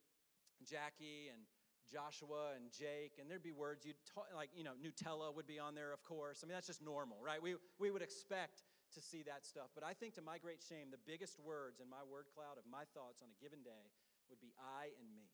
[0.63, 1.43] Jackie and
[1.91, 5.59] Joshua and Jake, and there'd be words you'd talk, like, you know, Nutella would be
[5.59, 6.39] on there, of course.
[6.39, 7.41] I mean, that's just normal, right?
[7.41, 8.63] We, we would expect
[8.95, 9.75] to see that stuff.
[9.75, 12.63] But I think, to my great shame, the biggest words in my word cloud of
[12.69, 13.91] my thoughts on a given day
[14.29, 15.27] would be I and me.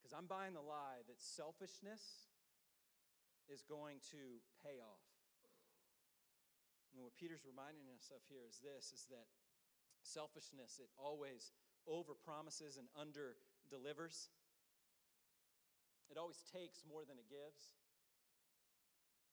[0.00, 2.32] Because I'm buying the lie that selfishness
[3.52, 5.11] is going to pay off.
[6.92, 9.28] And what Peter's reminding us of here is this is that
[10.04, 11.52] selfishness, it always
[11.88, 13.40] over promises and under
[13.72, 14.28] delivers.
[16.12, 17.72] It always takes more than it gives.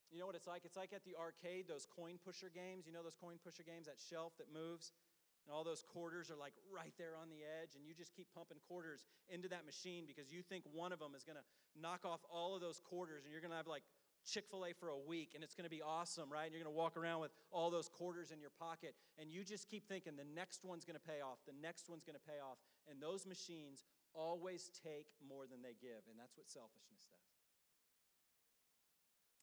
[0.09, 0.65] You know what it's like?
[0.65, 2.87] It's like at the arcade, those coin pusher games.
[2.87, 4.95] You know those coin pusher games, that shelf that moves?
[5.45, 8.27] And all those quarters are like right there on the edge, and you just keep
[8.33, 11.45] pumping quarters into that machine because you think one of them is gonna
[11.77, 13.83] knock off all of those quarters, and you're gonna have like
[14.25, 16.45] Chick fil A for a week, and it's gonna be awesome, right?
[16.45, 19.69] And you're gonna walk around with all those quarters in your pocket, and you just
[19.69, 22.57] keep thinking the next one's gonna pay off, the next one's gonna pay off.
[22.89, 27.29] And those machines always take more than they give, and that's what selfishness does.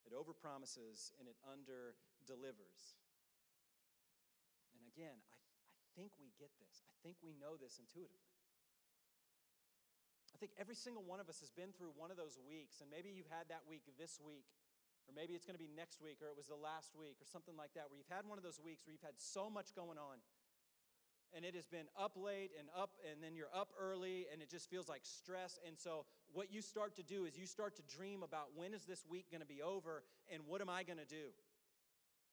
[0.07, 2.95] It overpromises and it under delivers.
[4.79, 6.87] And again, I, I think we get this.
[6.87, 8.37] I think we know this intuitively.
[10.31, 12.93] I think every single one of us has been through one of those weeks, and
[12.93, 14.45] maybe you've had that week this week,
[15.07, 17.27] or maybe it's going to be next week, or it was the last week, or
[17.27, 19.75] something like that, where you've had one of those weeks where you've had so much
[19.75, 20.19] going on
[21.35, 24.49] and it has been up late and up and then you're up early and it
[24.49, 25.59] just feels like stress.
[25.67, 28.85] And so what you start to do is you start to dream about when is
[28.85, 30.03] this week going to be over
[30.33, 31.35] and what am i going to do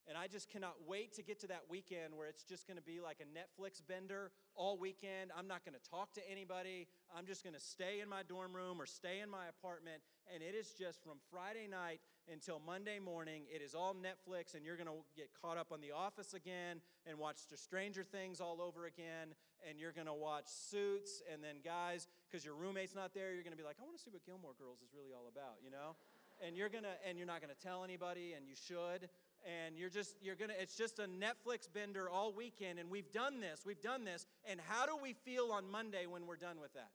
[0.07, 2.83] and I just cannot wait to get to that weekend where it's just going to
[2.83, 5.31] be like a Netflix bender all weekend.
[5.37, 6.87] I'm not going to talk to anybody.
[7.15, 10.03] I'm just going to stay in my dorm room or stay in my apartment.
[10.33, 12.01] And it is just from Friday night
[12.31, 13.43] until Monday morning.
[13.47, 16.81] It is all Netflix, and you're going to get caught up on The Office again
[17.07, 19.35] and watch the Stranger Things all over again.
[19.67, 21.21] And you're going to watch Suits.
[21.31, 23.97] And then, guys, because your roommate's not there, you're going to be like, I want
[23.97, 25.95] to see what Gilmore Girls is really all about, you know?
[26.41, 29.07] and you're going to, and you're not going to tell anybody, and you should
[29.43, 33.39] and you're just you're gonna it's just a netflix bender all weekend and we've done
[33.39, 36.73] this we've done this and how do we feel on monday when we're done with
[36.73, 36.91] that?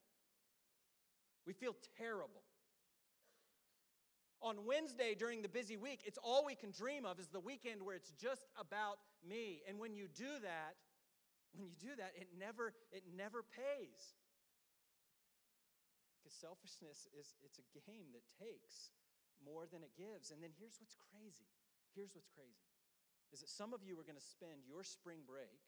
[1.47, 2.43] We feel terrible.
[4.41, 7.83] On wednesday during the busy week it's all we can dream of is the weekend
[7.83, 10.77] where it's just about me and when you do that
[11.53, 14.17] when you do that it never it never pays.
[16.17, 18.91] Because selfishness is it's a game that takes
[19.45, 21.49] more than it gives and then here's what's crazy
[21.95, 22.69] Here's what's crazy
[23.33, 25.61] is that some of you are going to spend your spring break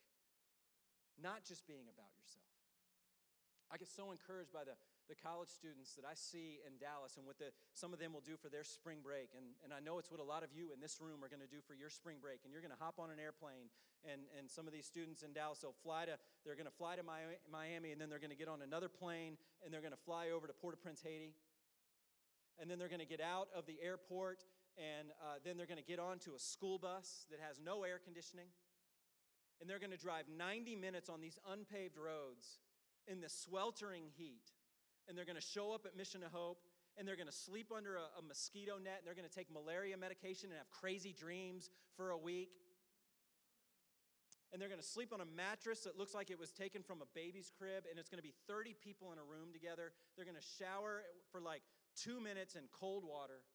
[1.20, 2.48] not just being about yourself.
[3.70, 4.74] I get so encouraged by the,
[5.06, 8.24] the college students that I see in Dallas and what the, some of them will
[8.24, 9.30] do for their spring break.
[9.38, 11.44] And, and I know it's what a lot of you in this room are going
[11.44, 12.42] to do for your spring break.
[12.42, 13.70] And you're going to hop on an airplane,
[14.02, 16.98] and, and some of these students in Dallas, they'll fly to, they're going to fly
[16.98, 20.04] to Miami, and then they're going to get on another plane, and they're going to
[20.08, 21.30] fly over to Port-au-Prince, Haiti.
[22.58, 24.42] And then they're going to get out of the airport
[24.80, 28.00] and uh, then they're going to get onto a school bus that has no air
[28.02, 28.48] conditioning.
[29.60, 32.60] And they're going to drive 90 minutes on these unpaved roads
[33.06, 34.56] in the sweltering heat.
[35.06, 36.64] And they're going to show up at Mission of Hope
[36.96, 39.52] and they're going to sleep under a, a mosquito net and they're going to take
[39.52, 42.50] malaria medication and have crazy dreams for a week.
[44.52, 47.02] And they're going to sleep on a mattress that looks like it was taken from
[47.02, 49.92] a baby's crib, and it's going to be 30 people in a room together.
[50.16, 51.62] They're going to shower for like
[51.94, 53.46] two minutes in cold water.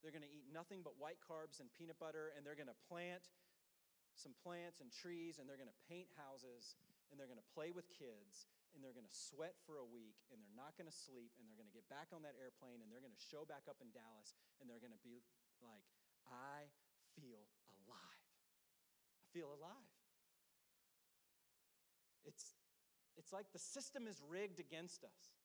[0.00, 2.82] They're going to eat nothing but white carbs and peanut butter, and they're going to
[2.88, 3.28] plant
[4.16, 6.76] some plants and trees, and they're going to paint houses,
[7.08, 10.16] and they're going to play with kids, and they're going to sweat for a week,
[10.32, 12.80] and they're not going to sleep, and they're going to get back on that airplane,
[12.80, 15.24] and they're going to show back up in Dallas, and they're going to be
[15.60, 15.84] like,
[16.28, 16.68] I
[17.16, 17.44] feel
[17.84, 18.24] alive.
[19.20, 19.92] I feel alive.
[22.24, 22.56] It's,
[23.16, 25.39] it's like the system is rigged against us.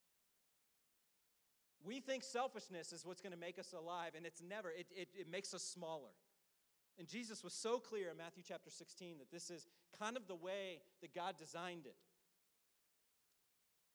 [1.86, 5.10] We think selfishness is what's going to make us alive, and it's never, it, it,
[5.14, 6.10] it makes us smaller.
[6.98, 9.68] And Jesus was so clear in Matthew chapter 16 that this is
[10.00, 11.96] kind of the way that God designed it.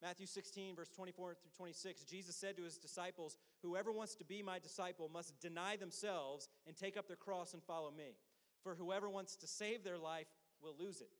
[0.02, 4.42] Matthew 16, verse 24 through 26, Jesus said to his disciples, Whoever wants to be
[4.42, 8.16] my disciple must deny themselves and take up their cross and follow me.
[8.62, 10.28] For whoever wants to save their life
[10.62, 11.10] will lose it.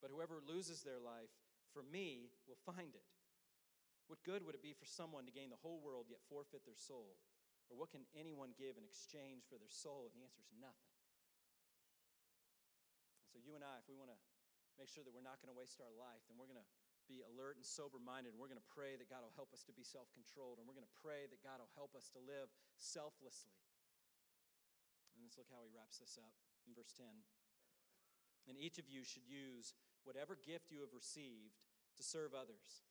[0.00, 1.30] But whoever loses their life
[1.72, 3.04] for me will find it.
[4.10, 6.78] What good would it be for someone to gain the whole world yet forfeit their
[6.78, 7.16] soul?
[7.70, 10.10] Or what can anyone give in exchange for their soul?
[10.10, 10.92] And the answer is nothing.
[13.24, 14.20] And so, you and I, if we want to
[14.76, 16.70] make sure that we're not going to waste our life, then we're going to
[17.08, 18.36] be alert and sober minded.
[18.36, 20.60] We're going to pray that God will help us to be self controlled.
[20.60, 23.56] And we're going to pray that God will help us to live selflessly.
[25.16, 26.36] And let's look how he wraps this up
[26.68, 27.08] in verse 10.
[28.50, 29.72] And each of you should use
[30.02, 31.62] whatever gift you have received
[31.96, 32.84] to serve others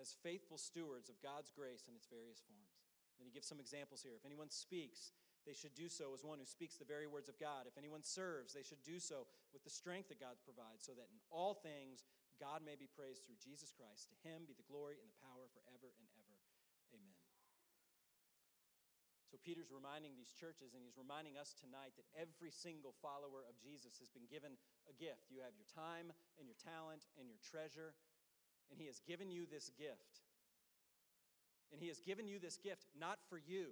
[0.00, 2.80] as faithful stewards of God's grace in its various forms.
[3.18, 4.16] Then he gives some examples here.
[4.16, 5.12] If anyone speaks,
[5.44, 7.66] they should do so as one who speaks the very words of God.
[7.66, 11.10] If anyone serves, they should do so with the strength that God provides, so that
[11.10, 12.06] in all things
[12.38, 14.10] God may be praised through Jesus Christ.
[14.10, 16.38] To him be the glory and the power forever and ever.
[16.94, 17.18] Amen.
[19.30, 23.56] So Peter's reminding these churches, and he's reminding us tonight that every single follower of
[23.62, 25.32] Jesus has been given a gift.
[25.32, 27.96] You have your time and your talent and your treasure
[28.72, 30.20] and He has given you this gift.
[31.70, 33.66] And He has given you this gift not for you.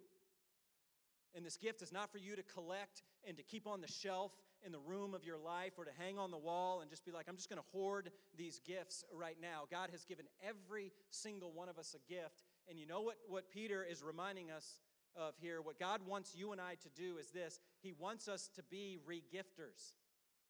[1.34, 4.32] And this gift is not for you to collect and to keep on the shelf
[4.64, 7.12] in the room of your life or to hang on the wall and just be
[7.12, 9.62] like, I'm just going to hoard these gifts right now.
[9.70, 12.42] God has given every single one of us a gift.
[12.68, 14.80] And you know what, what Peter is reminding us
[15.16, 15.62] of here?
[15.62, 18.98] What God wants you and I to do is this He wants us to be
[19.08, 19.94] regifters.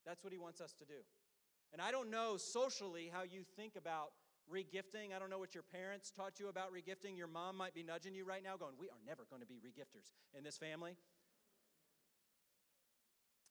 [0.07, 1.03] That's what He wants us to do.
[1.73, 4.11] And I don't know socially how you think about
[4.51, 5.15] regifting.
[5.15, 7.17] I don't know what your parents taught you about regifting.
[7.17, 9.63] Your mom might be nudging you right now, going, We are never going to be
[9.63, 10.99] regifters in this family.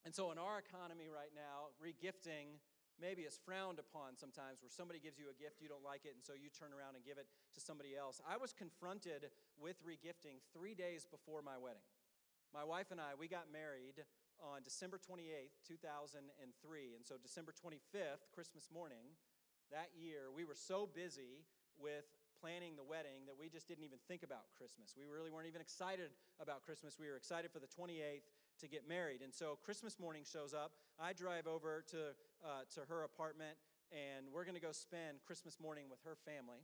[0.06, 2.60] And so, in our economy right now, regifting
[3.00, 6.20] maybe is frowned upon sometimes, where somebody gives you a gift, you don't like it,
[6.20, 8.20] and so you turn around and give it to somebody else.
[8.28, 11.84] I was confronted with regifting three days before my wedding.
[12.52, 14.04] My wife and I, we got married
[14.44, 16.20] on December 28th, 2003.
[16.96, 19.16] And so, December 25th, Christmas morning,
[19.72, 21.46] that year, we were so busy
[21.78, 22.06] with
[22.42, 24.96] planning the wedding that we just didn't even think about Christmas.
[24.96, 26.96] We really weren't even excited about Christmas.
[26.98, 28.32] We were excited for the 28th
[28.64, 29.22] to get married.
[29.22, 30.72] And so Christmas morning shows up.
[31.00, 33.60] I drive over to, uh, to her apartment,
[33.92, 36.64] and we're going to go spend Christmas morning with her family.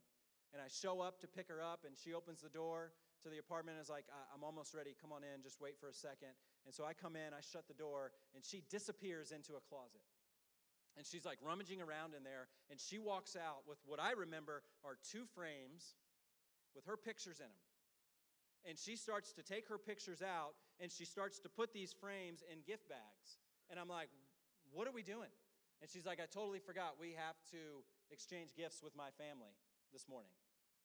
[0.54, 3.40] And I show up to pick her up, and she opens the door to the
[3.40, 4.96] apartment and is like, I'm almost ready.
[4.96, 5.44] Come on in.
[5.44, 6.32] Just wait for a second.
[6.66, 10.04] And so I come in, I shut the door, and she disappears into a closet.
[10.98, 14.64] And she's like rummaging around in there, and she walks out with what I remember
[14.84, 15.96] are two frames
[16.74, 17.66] with her pictures in them.
[18.68, 22.44] And she starts to take her pictures out, and she starts to put these frames
[22.52, 23.44] in gift bags.
[23.70, 24.10] And I'm like,
[24.72, 25.30] what are we doing?
[25.82, 26.96] And she's like, I totally forgot.
[27.00, 29.52] We have to exchange gifts with my family
[29.92, 30.32] this morning.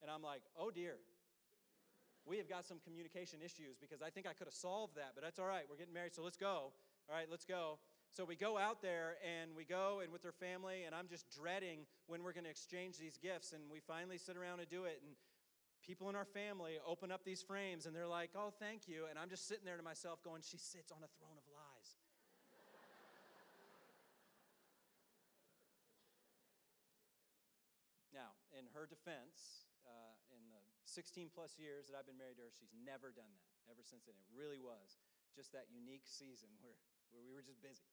[0.01, 0.97] And I'm like, oh dear.
[2.25, 5.23] we have got some communication issues because I think I could have solved that, but
[5.23, 5.63] that's all right.
[5.69, 6.73] We're getting married, so let's go.
[7.09, 7.79] All right, let's go.
[8.11, 11.31] So we go out there and we go and with their family, and I'm just
[11.31, 13.53] dreading when we're going to exchange these gifts.
[13.55, 14.99] And we finally sit around and do it.
[14.99, 15.15] And
[15.81, 19.05] people in our family open up these frames and they're like, oh, thank you.
[19.09, 21.95] And I'm just sitting there to myself going, she sits on a throne of lies.
[28.13, 32.45] now, in her defense, uh, in the 16 plus years that I've been married to
[32.45, 34.19] her, she's never done that ever since then.
[34.19, 34.99] It really was
[35.31, 36.75] just that unique season where,
[37.15, 37.87] where we were just busy.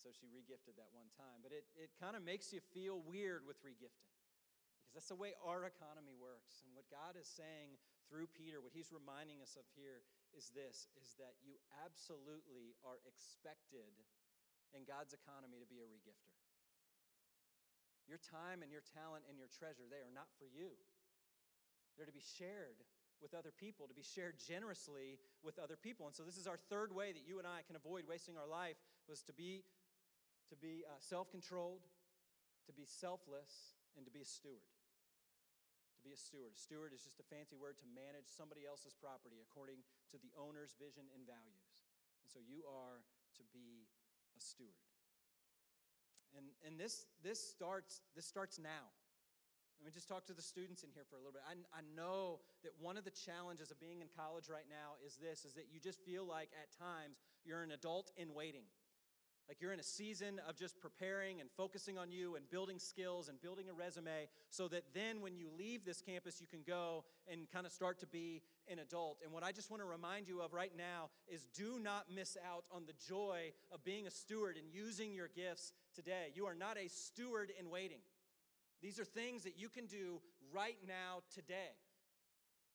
[0.00, 1.44] And so she regifted that one time.
[1.44, 4.08] But it, it kind of makes you feel weird with regifting
[4.88, 6.64] because that's the way our economy works.
[6.64, 7.76] And what God is saying
[8.08, 10.00] through Peter, what he's reminding us of here
[10.32, 13.92] is this is that you absolutely are expected
[14.72, 16.32] in God's economy to be a regifter.
[18.08, 20.72] Your time and your talent and your treasure, they are not for you.
[21.94, 22.80] They're to be shared
[23.20, 26.08] with other people, to be shared generously with other people.
[26.08, 28.48] And so this is our third way that you and I can avoid wasting our
[28.48, 29.62] life was to be
[30.50, 31.86] to be uh, self controlled,
[32.66, 34.66] to be selfless, and to be a steward.
[35.96, 36.52] To be a steward.
[36.54, 39.80] A steward is just a fancy word to manage somebody else's property according
[40.10, 41.66] to the owner's vision and values.
[42.24, 43.02] And so you are
[43.38, 43.86] to be
[44.36, 44.80] a steward.
[46.36, 48.86] And, and this, this, starts, this starts now.
[49.80, 51.42] Let me just talk to the students in here for a little bit.
[51.48, 55.16] I, I know that one of the challenges of being in college right now is
[55.16, 57.16] this, is that you just feel like at times
[57.48, 58.68] you're an adult in waiting.
[59.50, 63.28] Like you're in a season of just preparing and focusing on you and building skills
[63.28, 67.02] and building a resume so that then when you leave this campus, you can go
[67.28, 69.18] and kind of start to be an adult.
[69.24, 72.36] And what I just want to remind you of right now is do not miss
[72.48, 76.30] out on the joy of being a steward and using your gifts today.
[76.32, 78.02] You are not a steward in waiting.
[78.80, 80.20] These are things that you can do
[80.54, 81.74] right now today.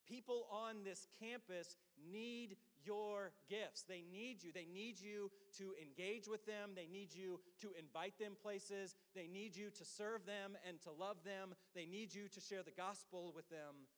[0.10, 1.78] People on this campus
[2.12, 3.84] need your gifts.
[3.84, 4.52] They need you.
[4.54, 6.72] They need you to engage with them.
[6.76, 8.96] They need you to invite them places.
[9.16, 11.56] They need you to serve them and to love them.
[11.74, 13.90] They need you to share the gospel with them.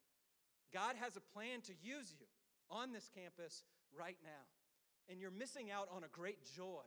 [0.74, 2.28] God has a plan to use you
[2.70, 3.64] on this campus
[3.96, 4.46] right now.
[5.10, 6.84] And you're missing out on a great joy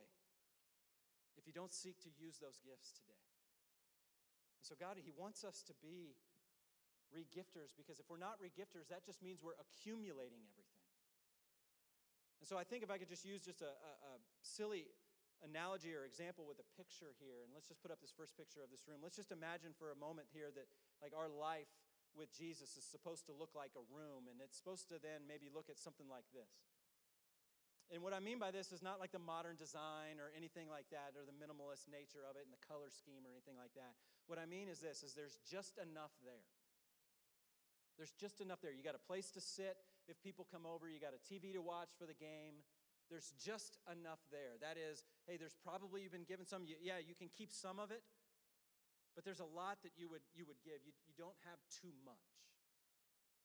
[1.37, 3.25] if you don't seek to use those gifts today.
[4.61, 6.21] And so, God, He wants us to be
[7.11, 10.70] regifters because if we're not regifters, that just means we're accumulating everything.
[12.41, 14.88] And so I think if I could just use just a, a, a, silly
[15.45, 18.64] analogy or example with a picture here, and let's just put up this first picture
[18.64, 19.05] of this room.
[19.05, 20.68] Let's just imagine for a moment here that
[21.05, 21.68] like our life
[22.16, 25.53] with Jesus is supposed to look like a room, and it's supposed to then maybe
[25.53, 26.49] look at something like this.
[27.93, 30.88] And what I mean by this is not like the modern design or anything like
[30.95, 33.99] that, or the minimalist nature of it and the color scheme or anything like that.
[34.30, 36.47] What I mean is this is there's just enough there
[38.01, 38.72] there's just enough there.
[38.72, 39.76] You got a place to sit
[40.11, 42.67] if people come over, you got a TV to watch for the game.
[43.09, 44.59] There's just enough there.
[44.59, 46.67] That is, hey, there's probably you've been given some.
[46.67, 48.03] Yeah, you can keep some of it,
[49.15, 50.83] but there's a lot that you would you would give.
[50.83, 52.31] You, you don't have too much.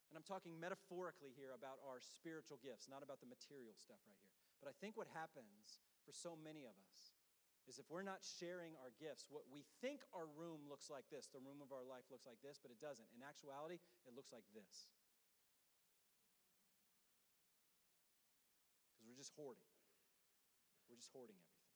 [0.10, 4.22] And I'm talking metaphorically here about our spiritual gifts, not about the material stuff right
[4.22, 4.38] here.
[4.62, 7.16] But I think what happens for so many of us
[7.66, 11.26] is if we're not sharing our gifts, what we think our room looks like this,
[11.34, 13.10] the room of our life looks like this, but it doesn't.
[13.18, 14.86] In actuality, it looks like this.
[18.94, 19.66] Because we're just hoarding.
[20.86, 21.74] We're just hoarding everything.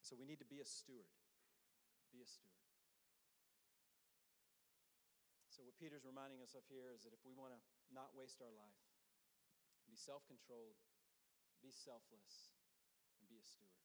[0.00, 1.12] So we need to be a steward.
[2.08, 2.64] Be a steward.
[5.52, 7.60] So, what Peter's reminding us of here is that if we want to
[7.92, 8.80] not waste our life,
[9.84, 10.80] be self controlled,
[11.60, 12.56] be selfless,
[13.20, 13.76] and be a steward.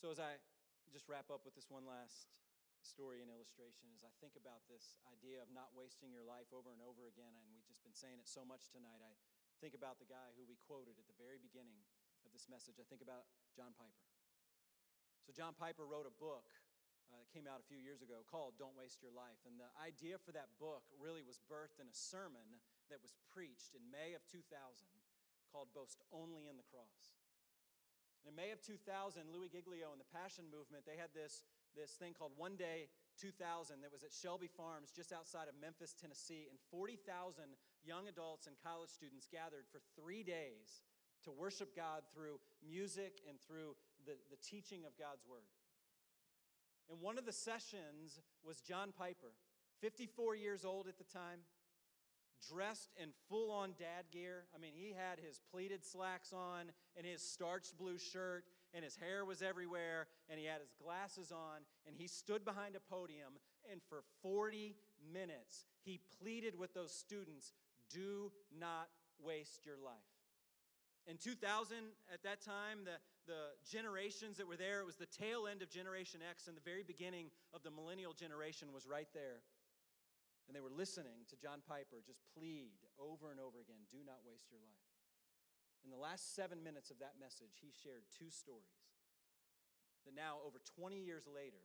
[0.00, 0.40] So, as I
[0.88, 2.32] just wrap up with this one last
[2.80, 6.72] story and illustration, as I think about this idea of not wasting your life over
[6.72, 9.12] and over again, and we've just been saying it so much tonight, I
[9.60, 11.78] think about the guy who we quoted at the very beginning
[12.26, 12.80] of this message.
[12.80, 14.06] I think about John Piper.
[15.24, 16.44] So, John Piper wrote a book
[17.08, 19.40] uh, that came out a few years ago called Don't Waste Your Life.
[19.48, 22.60] And the idea for that book really was birthed in a sermon
[22.92, 24.50] that was preached in May of 2000
[25.48, 27.16] called Boast Only in the Cross.
[28.24, 28.84] And in May of 2000,
[29.30, 31.44] Louie Giglio and the Passion Movement, they had this,
[31.76, 32.88] this thing called One Day
[33.20, 36.46] 2000 that was at Shelby Farms just outside of Memphis, Tennessee.
[36.50, 37.44] And 40,000
[37.84, 40.82] young adults and college students gathered for three days
[41.24, 45.48] to worship God through music and through the, the teaching of God's Word.
[46.90, 49.32] And one of the sessions was John Piper,
[49.80, 51.40] 54 years old at the time,
[52.50, 54.44] dressed in full on dad gear.
[54.54, 58.44] I mean, he had his pleated slacks on and his starched blue shirt,
[58.74, 62.74] and his hair was everywhere, and he had his glasses on, and he stood behind
[62.74, 63.38] a podium,
[63.70, 64.74] and for 40
[65.12, 67.52] minutes, he pleaded with those students
[67.92, 68.88] do not
[69.22, 69.94] waste your life.
[71.06, 71.76] In 2000,
[72.12, 72.96] at that time, the,
[73.28, 76.64] the generations that were there, it was the tail end of Generation X, and the
[76.64, 79.44] very beginning of the millennial generation was right there.
[80.48, 84.20] And they were listening to John Piper just plead over and over again do not
[84.24, 84.93] waste your life.
[85.84, 88.88] In the last seven minutes of that message, he shared two stories
[90.08, 91.60] that now, over 20 years later,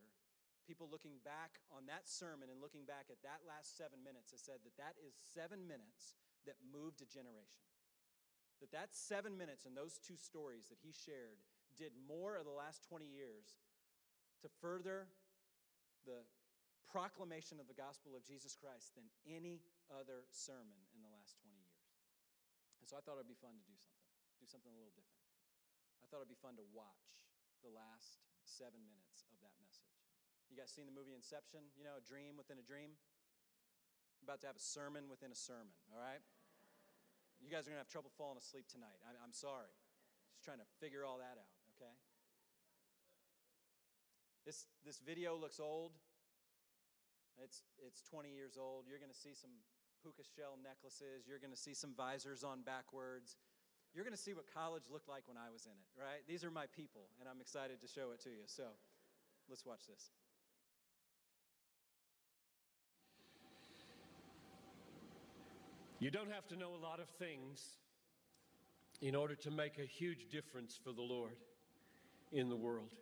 [0.68, 4.44] people looking back on that sermon and looking back at that last seven minutes have
[4.44, 7.60] said that that is seven minutes that moved a generation
[8.60, 11.40] that that seven minutes and those two stories that he shared
[11.80, 13.64] did more of the last 20 years
[14.44, 15.08] to further
[16.04, 16.20] the
[16.84, 21.56] proclamation of the gospel of Jesus Christ than any other sermon in the last 20
[21.56, 21.80] years.
[22.80, 24.09] And so I thought it'd be fun to do something,
[24.40, 25.20] do something a little different.
[26.00, 27.20] I thought it'd be fun to watch
[27.60, 29.92] the last seven minutes of that message.
[30.48, 31.68] You guys seen the movie Inception?
[31.76, 32.96] You know, a dream within a dream?
[34.18, 36.24] I'm about to have a sermon within a sermon, all right?
[37.40, 38.96] You guys are to have trouble falling asleep tonight.
[39.04, 39.72] I'm, I'm sorry.
[40.34, 41.94] Just trying to figure all that out, okay?
[44.44, 45.92] This, this video looks old.
[47.40, 48.84] It's, it's 20 years old.
[48.84, 49.52] You're going to see some
[50.04, 51.24] puka shell necklaces.
[51.24, 53.36] You're going to see some visors on backwards.
[53.94, 56.22] You're going to see what college looked like when I was in it, right?
[56.28, 58.46] These are my people, and I'm excited to show it to you.
[58.46, 58.64] So
[59.48, 60.10] let's watch this.
[65.98, 67.62] You don't have to know a lot of things
[69.02, 71.36] in order to make a huge difference for the Lord
[72.32, 72.94] in the world.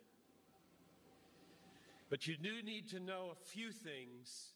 [2.09, 4.53] But you do need to know a few things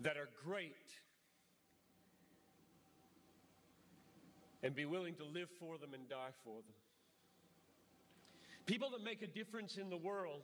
[0.00, 0.76] that are great
[4.62, 6.74] and be willing to live for them and die for them.
[8.66, 10.42] People that make a difference in the world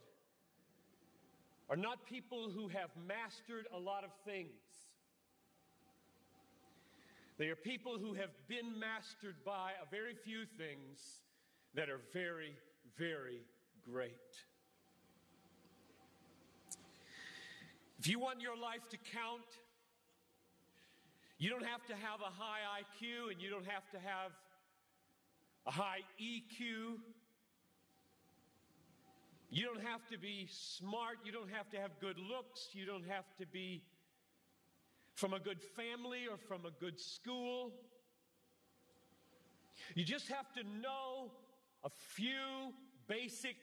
[1.71, 4.49] are not people who have mastered a lot of things.
[7.37, 11.21] They are people who have been mastered by a very few things
[11.75, 12.57] that are very,
[12.99, 13.43] very
[13.89, 14.13] great.
[18.01, 19.45] If you want your life to count,
[21.39, 24.33] you don't have to have a high IQ and you don't have to have
[25.67, 26.97] a high EQ.
[29.51, 31.19] You don't have to be smart.
[31.25, 32.71] You don't have to have good looks.
[32.73, 33.85] You don't have to be
[35.15, 37.73] from a good family or from a good school.
[39.95, 41.31] You just have to know
[41.85, 42.73] a few
[43.07, 43.57] basic,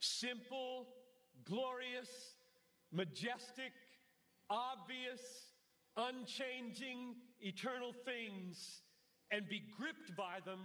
[0.00, 0.86] simple,
[1.44, 2.08] glorious,
[2.90, 3.72] majestic,
[4.48, 5.20] obvious,
[5.96, 8.82] unchanging, eternal things
[9.30, 10.60] and be gripped by them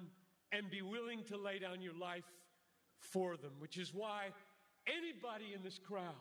[0.51, 2.25] and be willing to lay down your life
[2.99, 4.27] for them, which is why
[4.87, 6.13] anybody in this crowd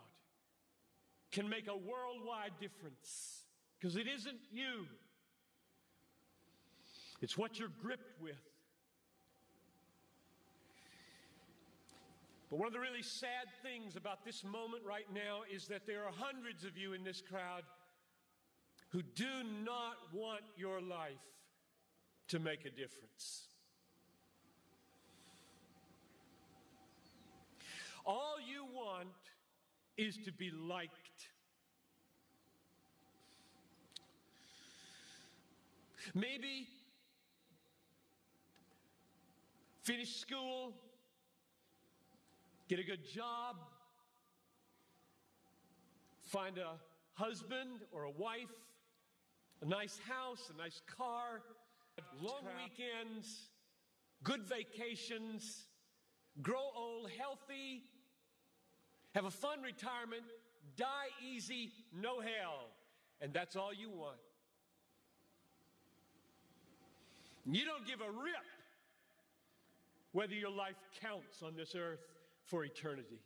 [1.32, 3.44] can make a worldwide difference
[3.78, 4.86] because it isn't you,
[7.20, 8.36] it's what you're gripped with.
[12.50, 16.04] But one of the really sad things about this moment right now is that there
[16.04, 17.62] are hundreds of you in this crowd
[18.90, 21.12] who do not want your life
[22.28, 23.46] to make a difference.
[28.04, 29.08] All you want
[29.96, 30.90] is to be liked.
[36.14, 36.66] Maybe
[39.82, 40.72] finish school,
[42.68, 43.56] get a good job,
[46.22, 46.72] find a
[47.14, 48.50] husband or a wife,
[49.62, 51.42] a nice house, a nice car,
[52.22, 53.48] long weekends,
[54.22, 55.66] good vacations,
[56.42, 57.82] grow old healthy,
[59.14, 60.22] have a fun retirement,
[60.76, 62.68] die easy, no hell.
[63.20, 64.16] And that's all you want.
[67.46, 68.46] You don't give a rip
[70.12, 72.00] whether your life counts on this earth
[72.44, 73.20] for eternity.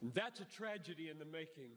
[0.00, 1.70] And that's a tragedy in the making.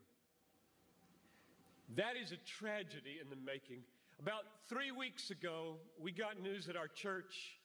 [1.95, 3.83] That is a tragedy in the making.
[4.19, 7.57] About three weeks ago, we got news at our church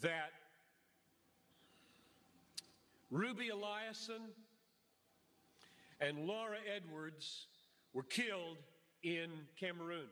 [0.00, 0.30] that
[3.10, 4.28] Ruby Eliason
[6.00, 7.46] and Laura Edwards
[7.92, 8.58] were killed
[9.02, 10.08] in Cameroon.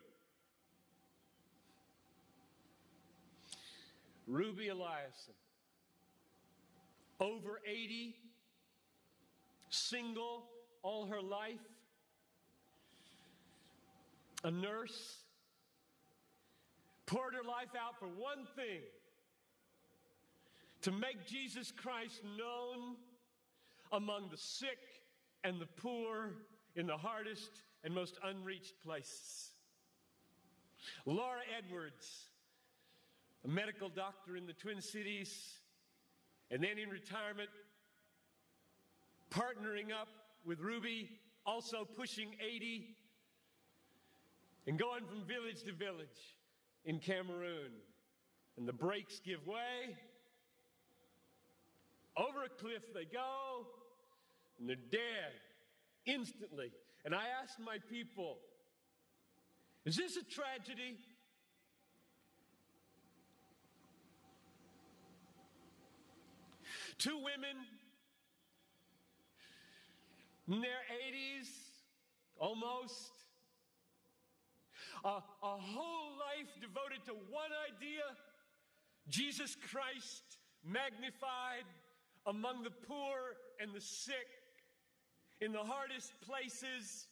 [4.27, 5.37] Ruby Eliason,
[7.21, 8.15] over 80,
[9.71, 10.45] single
[10.83, 11.61] all her life,
[14.45, 15.17] a nurse,
[17.07, 18.81] poured her life out for one thing
[20.83, 22.97] to make Jesus Christ known
[23.93, 24.79] among the sick
[25.45, 26.35] and the poor
[26.77, 27.51] in the hardest
[27.85, 29.51] and most unreached places.
[31.07, 32.27] Laura Edwards,
[33.45, 35.59] a medical doctor in the Twin Cities,
[36.51, 37.51] and then in retirement,
[39.31, 40.09] partnering up
[40.45, 41.11] with Ruby,
[41.45, 42.97] also pushing 80,
[44.69, 46.37] and going from village to village
[46.85, 47.73] in Cameroon.
[48.59, 49.97] And the brakes give way.
[52.19, 53.67] Over a cliff they go,
[54.61, 55.33] and they're dead
[56.05, 56.71] instantly.
[57.07, 58.37] And I asked my people,
[59.87, 60.99] is this a tragedy?
[66.99, 67.57] Two women
[70.47, 70.83] in their
[71.41, 71.49] 80s,
[72.39, 73.18] almost.
[75.05, 78.03] A, a whole life devoted to one idea
[79.09, 80.23] Jesus Christ
[80.65, 81.65] magnified
[82.27, 84.27] among the poor and the sick
[85.41, 87.07] in the hardest places.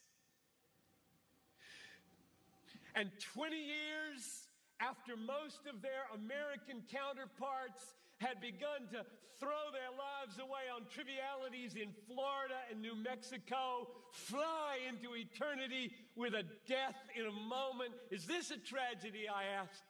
[2.94, 4.48] And 20 years
[4.80, 9.04] after most of their American counterparts had begun to
[9.38, 16.34] throw their lives away on trivialities in Florida and New Mexico, fly into eternity with
[16.34, 17.92] a death in a moment.
[18.10, 19.28] Is this a tragedy?
[19.28, 19.84] I asked.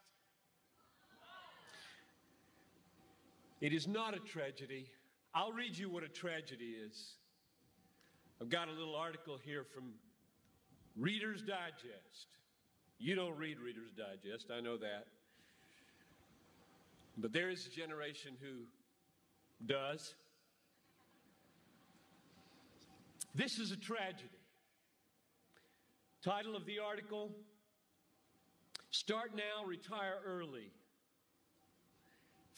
[3.60, 4.86] It is not a tragedy.
[5.34, 7.14] I'll read you what a tragedy is.
[8.40, 9.92] I've got a little article here from
[10.96, 12.26] Reader's Digest.
[12.98, 15.06] You don't read Reader's Digest, I know that.
[17.16, 18.66] But there is a generation who
[19.64, 20.14] does.
[23.34, 24.28] This is a tragedy.
[26.26, 27.30] Title of the article
[28.90, 30.72] Start Now, Retire Early.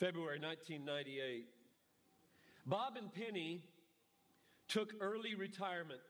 [0.00, 1.44] February 1998.
[2.64, 3.62] Bob and Penny
[4.68, 6.00] took early retirement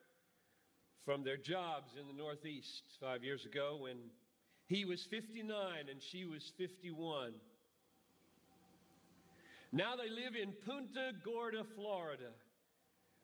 [1.05, 3.97] from their jobs in the Northeast five years ago when
[4.69, 5.51] he was 59
[5.91, 7.33] and she was 51.
[9.73, 12.31] Now they live in Punta Gorda, Florida,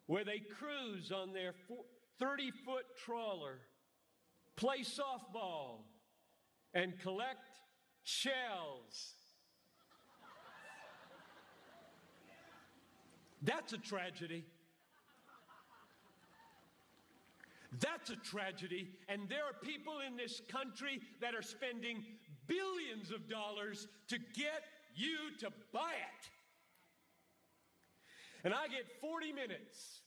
[0.07, 1.55] where they cruise on their
[2.19, 3.61] 30 foot trawler,
[4.57, 5.83] play softball,
[6.73, 7.59] and collect
[8.03, 9.15] shells.
[13.43, 14.45] That's a tragedy.
[17.81, 18.89] That's a tragedy.
[19.09, 22.05] And there are people in this country that are spending
[22.47, 26.31] billions of dollars to get you to buy it.
[28.45, 30.01] And I get 40 minutes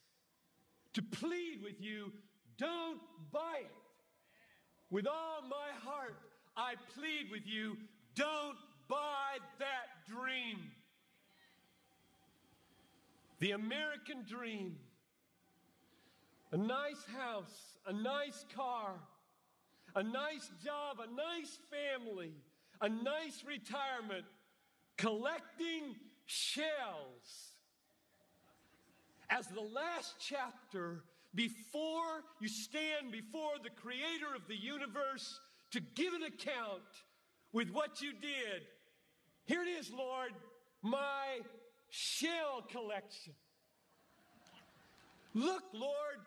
[0.94, 2.12] to plead with you
[2.58, 3.00] don't
[3.32, 3.87] buy it.
[4.90, 6.18] With all my heart,
[6.56, 7.78] I plead with you
[8.16, 8.58] don't
[8.88, 10.58] buy that dream.
[13.40, 14.78] The American dream.
[16.52, 18.94] A nice house, a nice car,
[19.96, 22.32] a nice job, a nice family,
[22.80, 24.26] a nice retirement,
[24.96, 25.96] collecting
[26.26, 27.52] shells
[29.30, 31.04] as the last chapter
[31.38, 35.40] before you stand before the creator of the universe
[35.70, 36.82] to give an account
[37.54, 38.64] with what you did.
[39.46, 40.32] Here it is, Lord,
[40.82, 41.42] my
[41.90, 43.34] shell collection.
[45.36, 46.18] Look, Lord,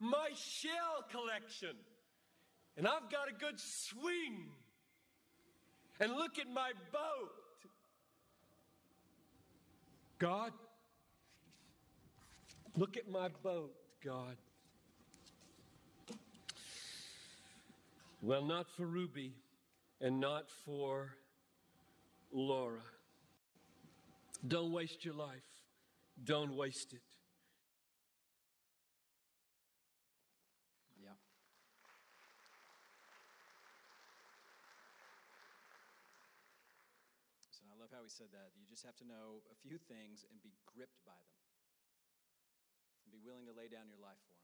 [0.00, 1.76] my shell collection.
[2.78, 4.46] And I've got a good swing.
[6.00, 7.30] And look at my boat.
[10.18, 10.52] God,
[12.76, 14.36] look at my boat, God.
[18.24, 19.34] Well, not for Ruby
[20.00, 21.12] and not for
[22.32, 22.80] Laura.
[24.48, 25.44] Don't waste your life.
[26.24, 27.02] Don't waste it.
[30.96, 31.12] Yeah.
[37.44, 38.56] Listen, I love how he said that.
[38.56, 41.44] You just have to know a few things and be gripped by them.
[43.04, 44.43] And be willing to lay down your life for them.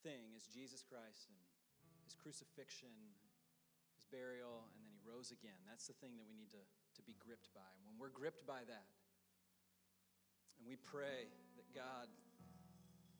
[0.00, 1.36] Thing is Jesus Christ and
[2.08, 2.88] his crucifixion,
[3.92, 5.60] his burial, and then he rose again.
[5.68, 7.68] That's the thing that we need to, to be gripped by.
[7.76, 8.88] And when we're gripped by that,
[10.60, 12.08] and we pray that God,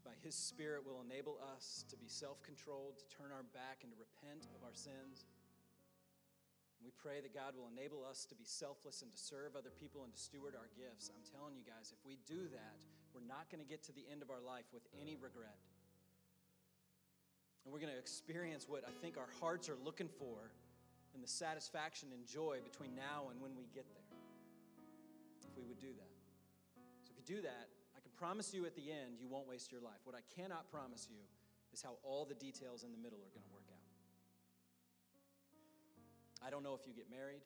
[0.04, 3.88] by His Spirit, will enable us to be self controlled, to turn our back and
[3.92, 5.24] to repent of our sins.
[6.80, 10.04] We pray that God will enable us to be selfless and to serve other people
[10.04, 11.12] and to steward our gifts.
[11.12, 12.80] I'm telling you guys, if we do that,
[13.12, 15.60] we're not going to get to the end of our life with any regret.
[17.64, 20.50] And we're going to experience what I think our hearts are looking for
[21.14, 24.10] and the satisfaction and joy between now and when we get there.
[25.44, 26.12] If we would do that.
[27.04, 29.72] So if you do that, I can promise you at the end you won't waste
[29.72, 30.00] your life.
[30.04, 31.20] What I cannot promise you
[31.72, 33.84] is how all the details in the middle are going to work out.
[36.40, 37.42] I don't know if you get married.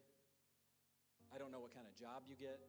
[1.35, 2.61] I don't know what kind of job you get.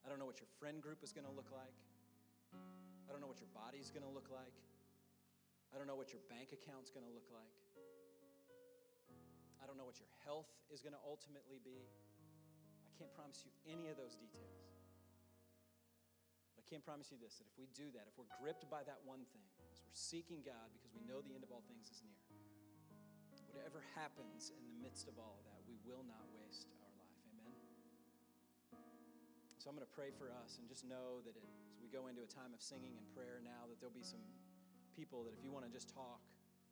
[0.00, 1.76] I don't know what your friend group is going to look like.
[3.04, 4.54] I don't know what your body's going to look like.
[5.76, 7.52] I don't know what your bank account's going to look like.
[9.60, 11.84] I don't know what your health is going to ultimately be.
[12.88, 14.56] I can't promise you any of those details.
[16.56, 18.88] But I can promise you this that if we do that, if we're gripped by
[18.88, 21.92] that one thing, as we're seeking God because we know the end of all things
[21.92, 22.24] is near,
[23.52, 27.20] whatever happens in the midst of all of that, we will not waste our life.
[27.36, 27.52] Amen?
[29.60, 32.08] So I'm going to pray for us and just know that it, as we go
[32.08, 34.24] into a time of singing and prayer now, that there'll be some
[34.96, 36.24] people that if you want to just talk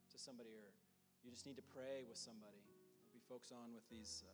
[0.08, 0.72] to somebody or
[1.20, 2.56] you just need to pray with somebody,
[3.04, 4.32] there'll be folks on with these uh,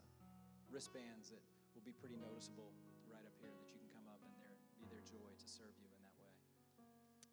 [0.71, 1.43] wristbands that
[1.75, 2.71] will be pretty noticeable
[3.11, 5.75] right up here that you can come up and there be their joy to serve
[5.83, 6.31] you in that way.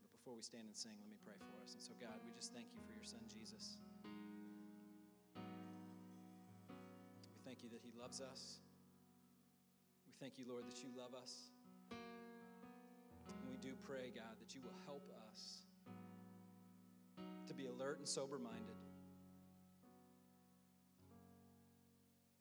[0.02, 1.78] But before we stand and sing, let me pray for us.
[1.78, 3.78] And so, God, we just thank you for your son, Jesus.
[7.38, 8.66] We thank you that he loves us.
[10.10, 11.54] We thank you, Lord, that you love us.
[11.94, 15.67] And we do pray, God, that you will help us
[17.48, 18.78] to be alert and sober minded.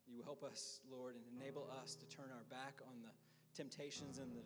[0.06, 3.12] You help us, Lord, and enable us to turn our back on the
[3.54, 4.44] temptations and the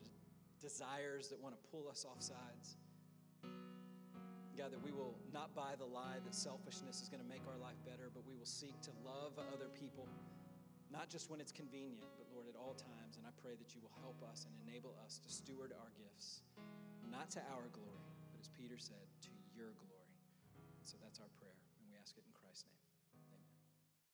[0.61, 2.77] desires that want to pull us off sides.
[4.61, 7.57] God, that we will not buy the lie that selfishness is going to make our
[7.57, 10.05] life better, but we will seek to love other people,
[10.93, 13.16] not just when it's convenient, but Lord, at all times.
[13.16, 16.45] And I pray that you will help us and enable us to steward our gifts,
[17.09, 19.99] not to our glory, but as Peter said, to your glory.
[20.85, 22.89] So that's our prayer, and we ask it in Christ's name.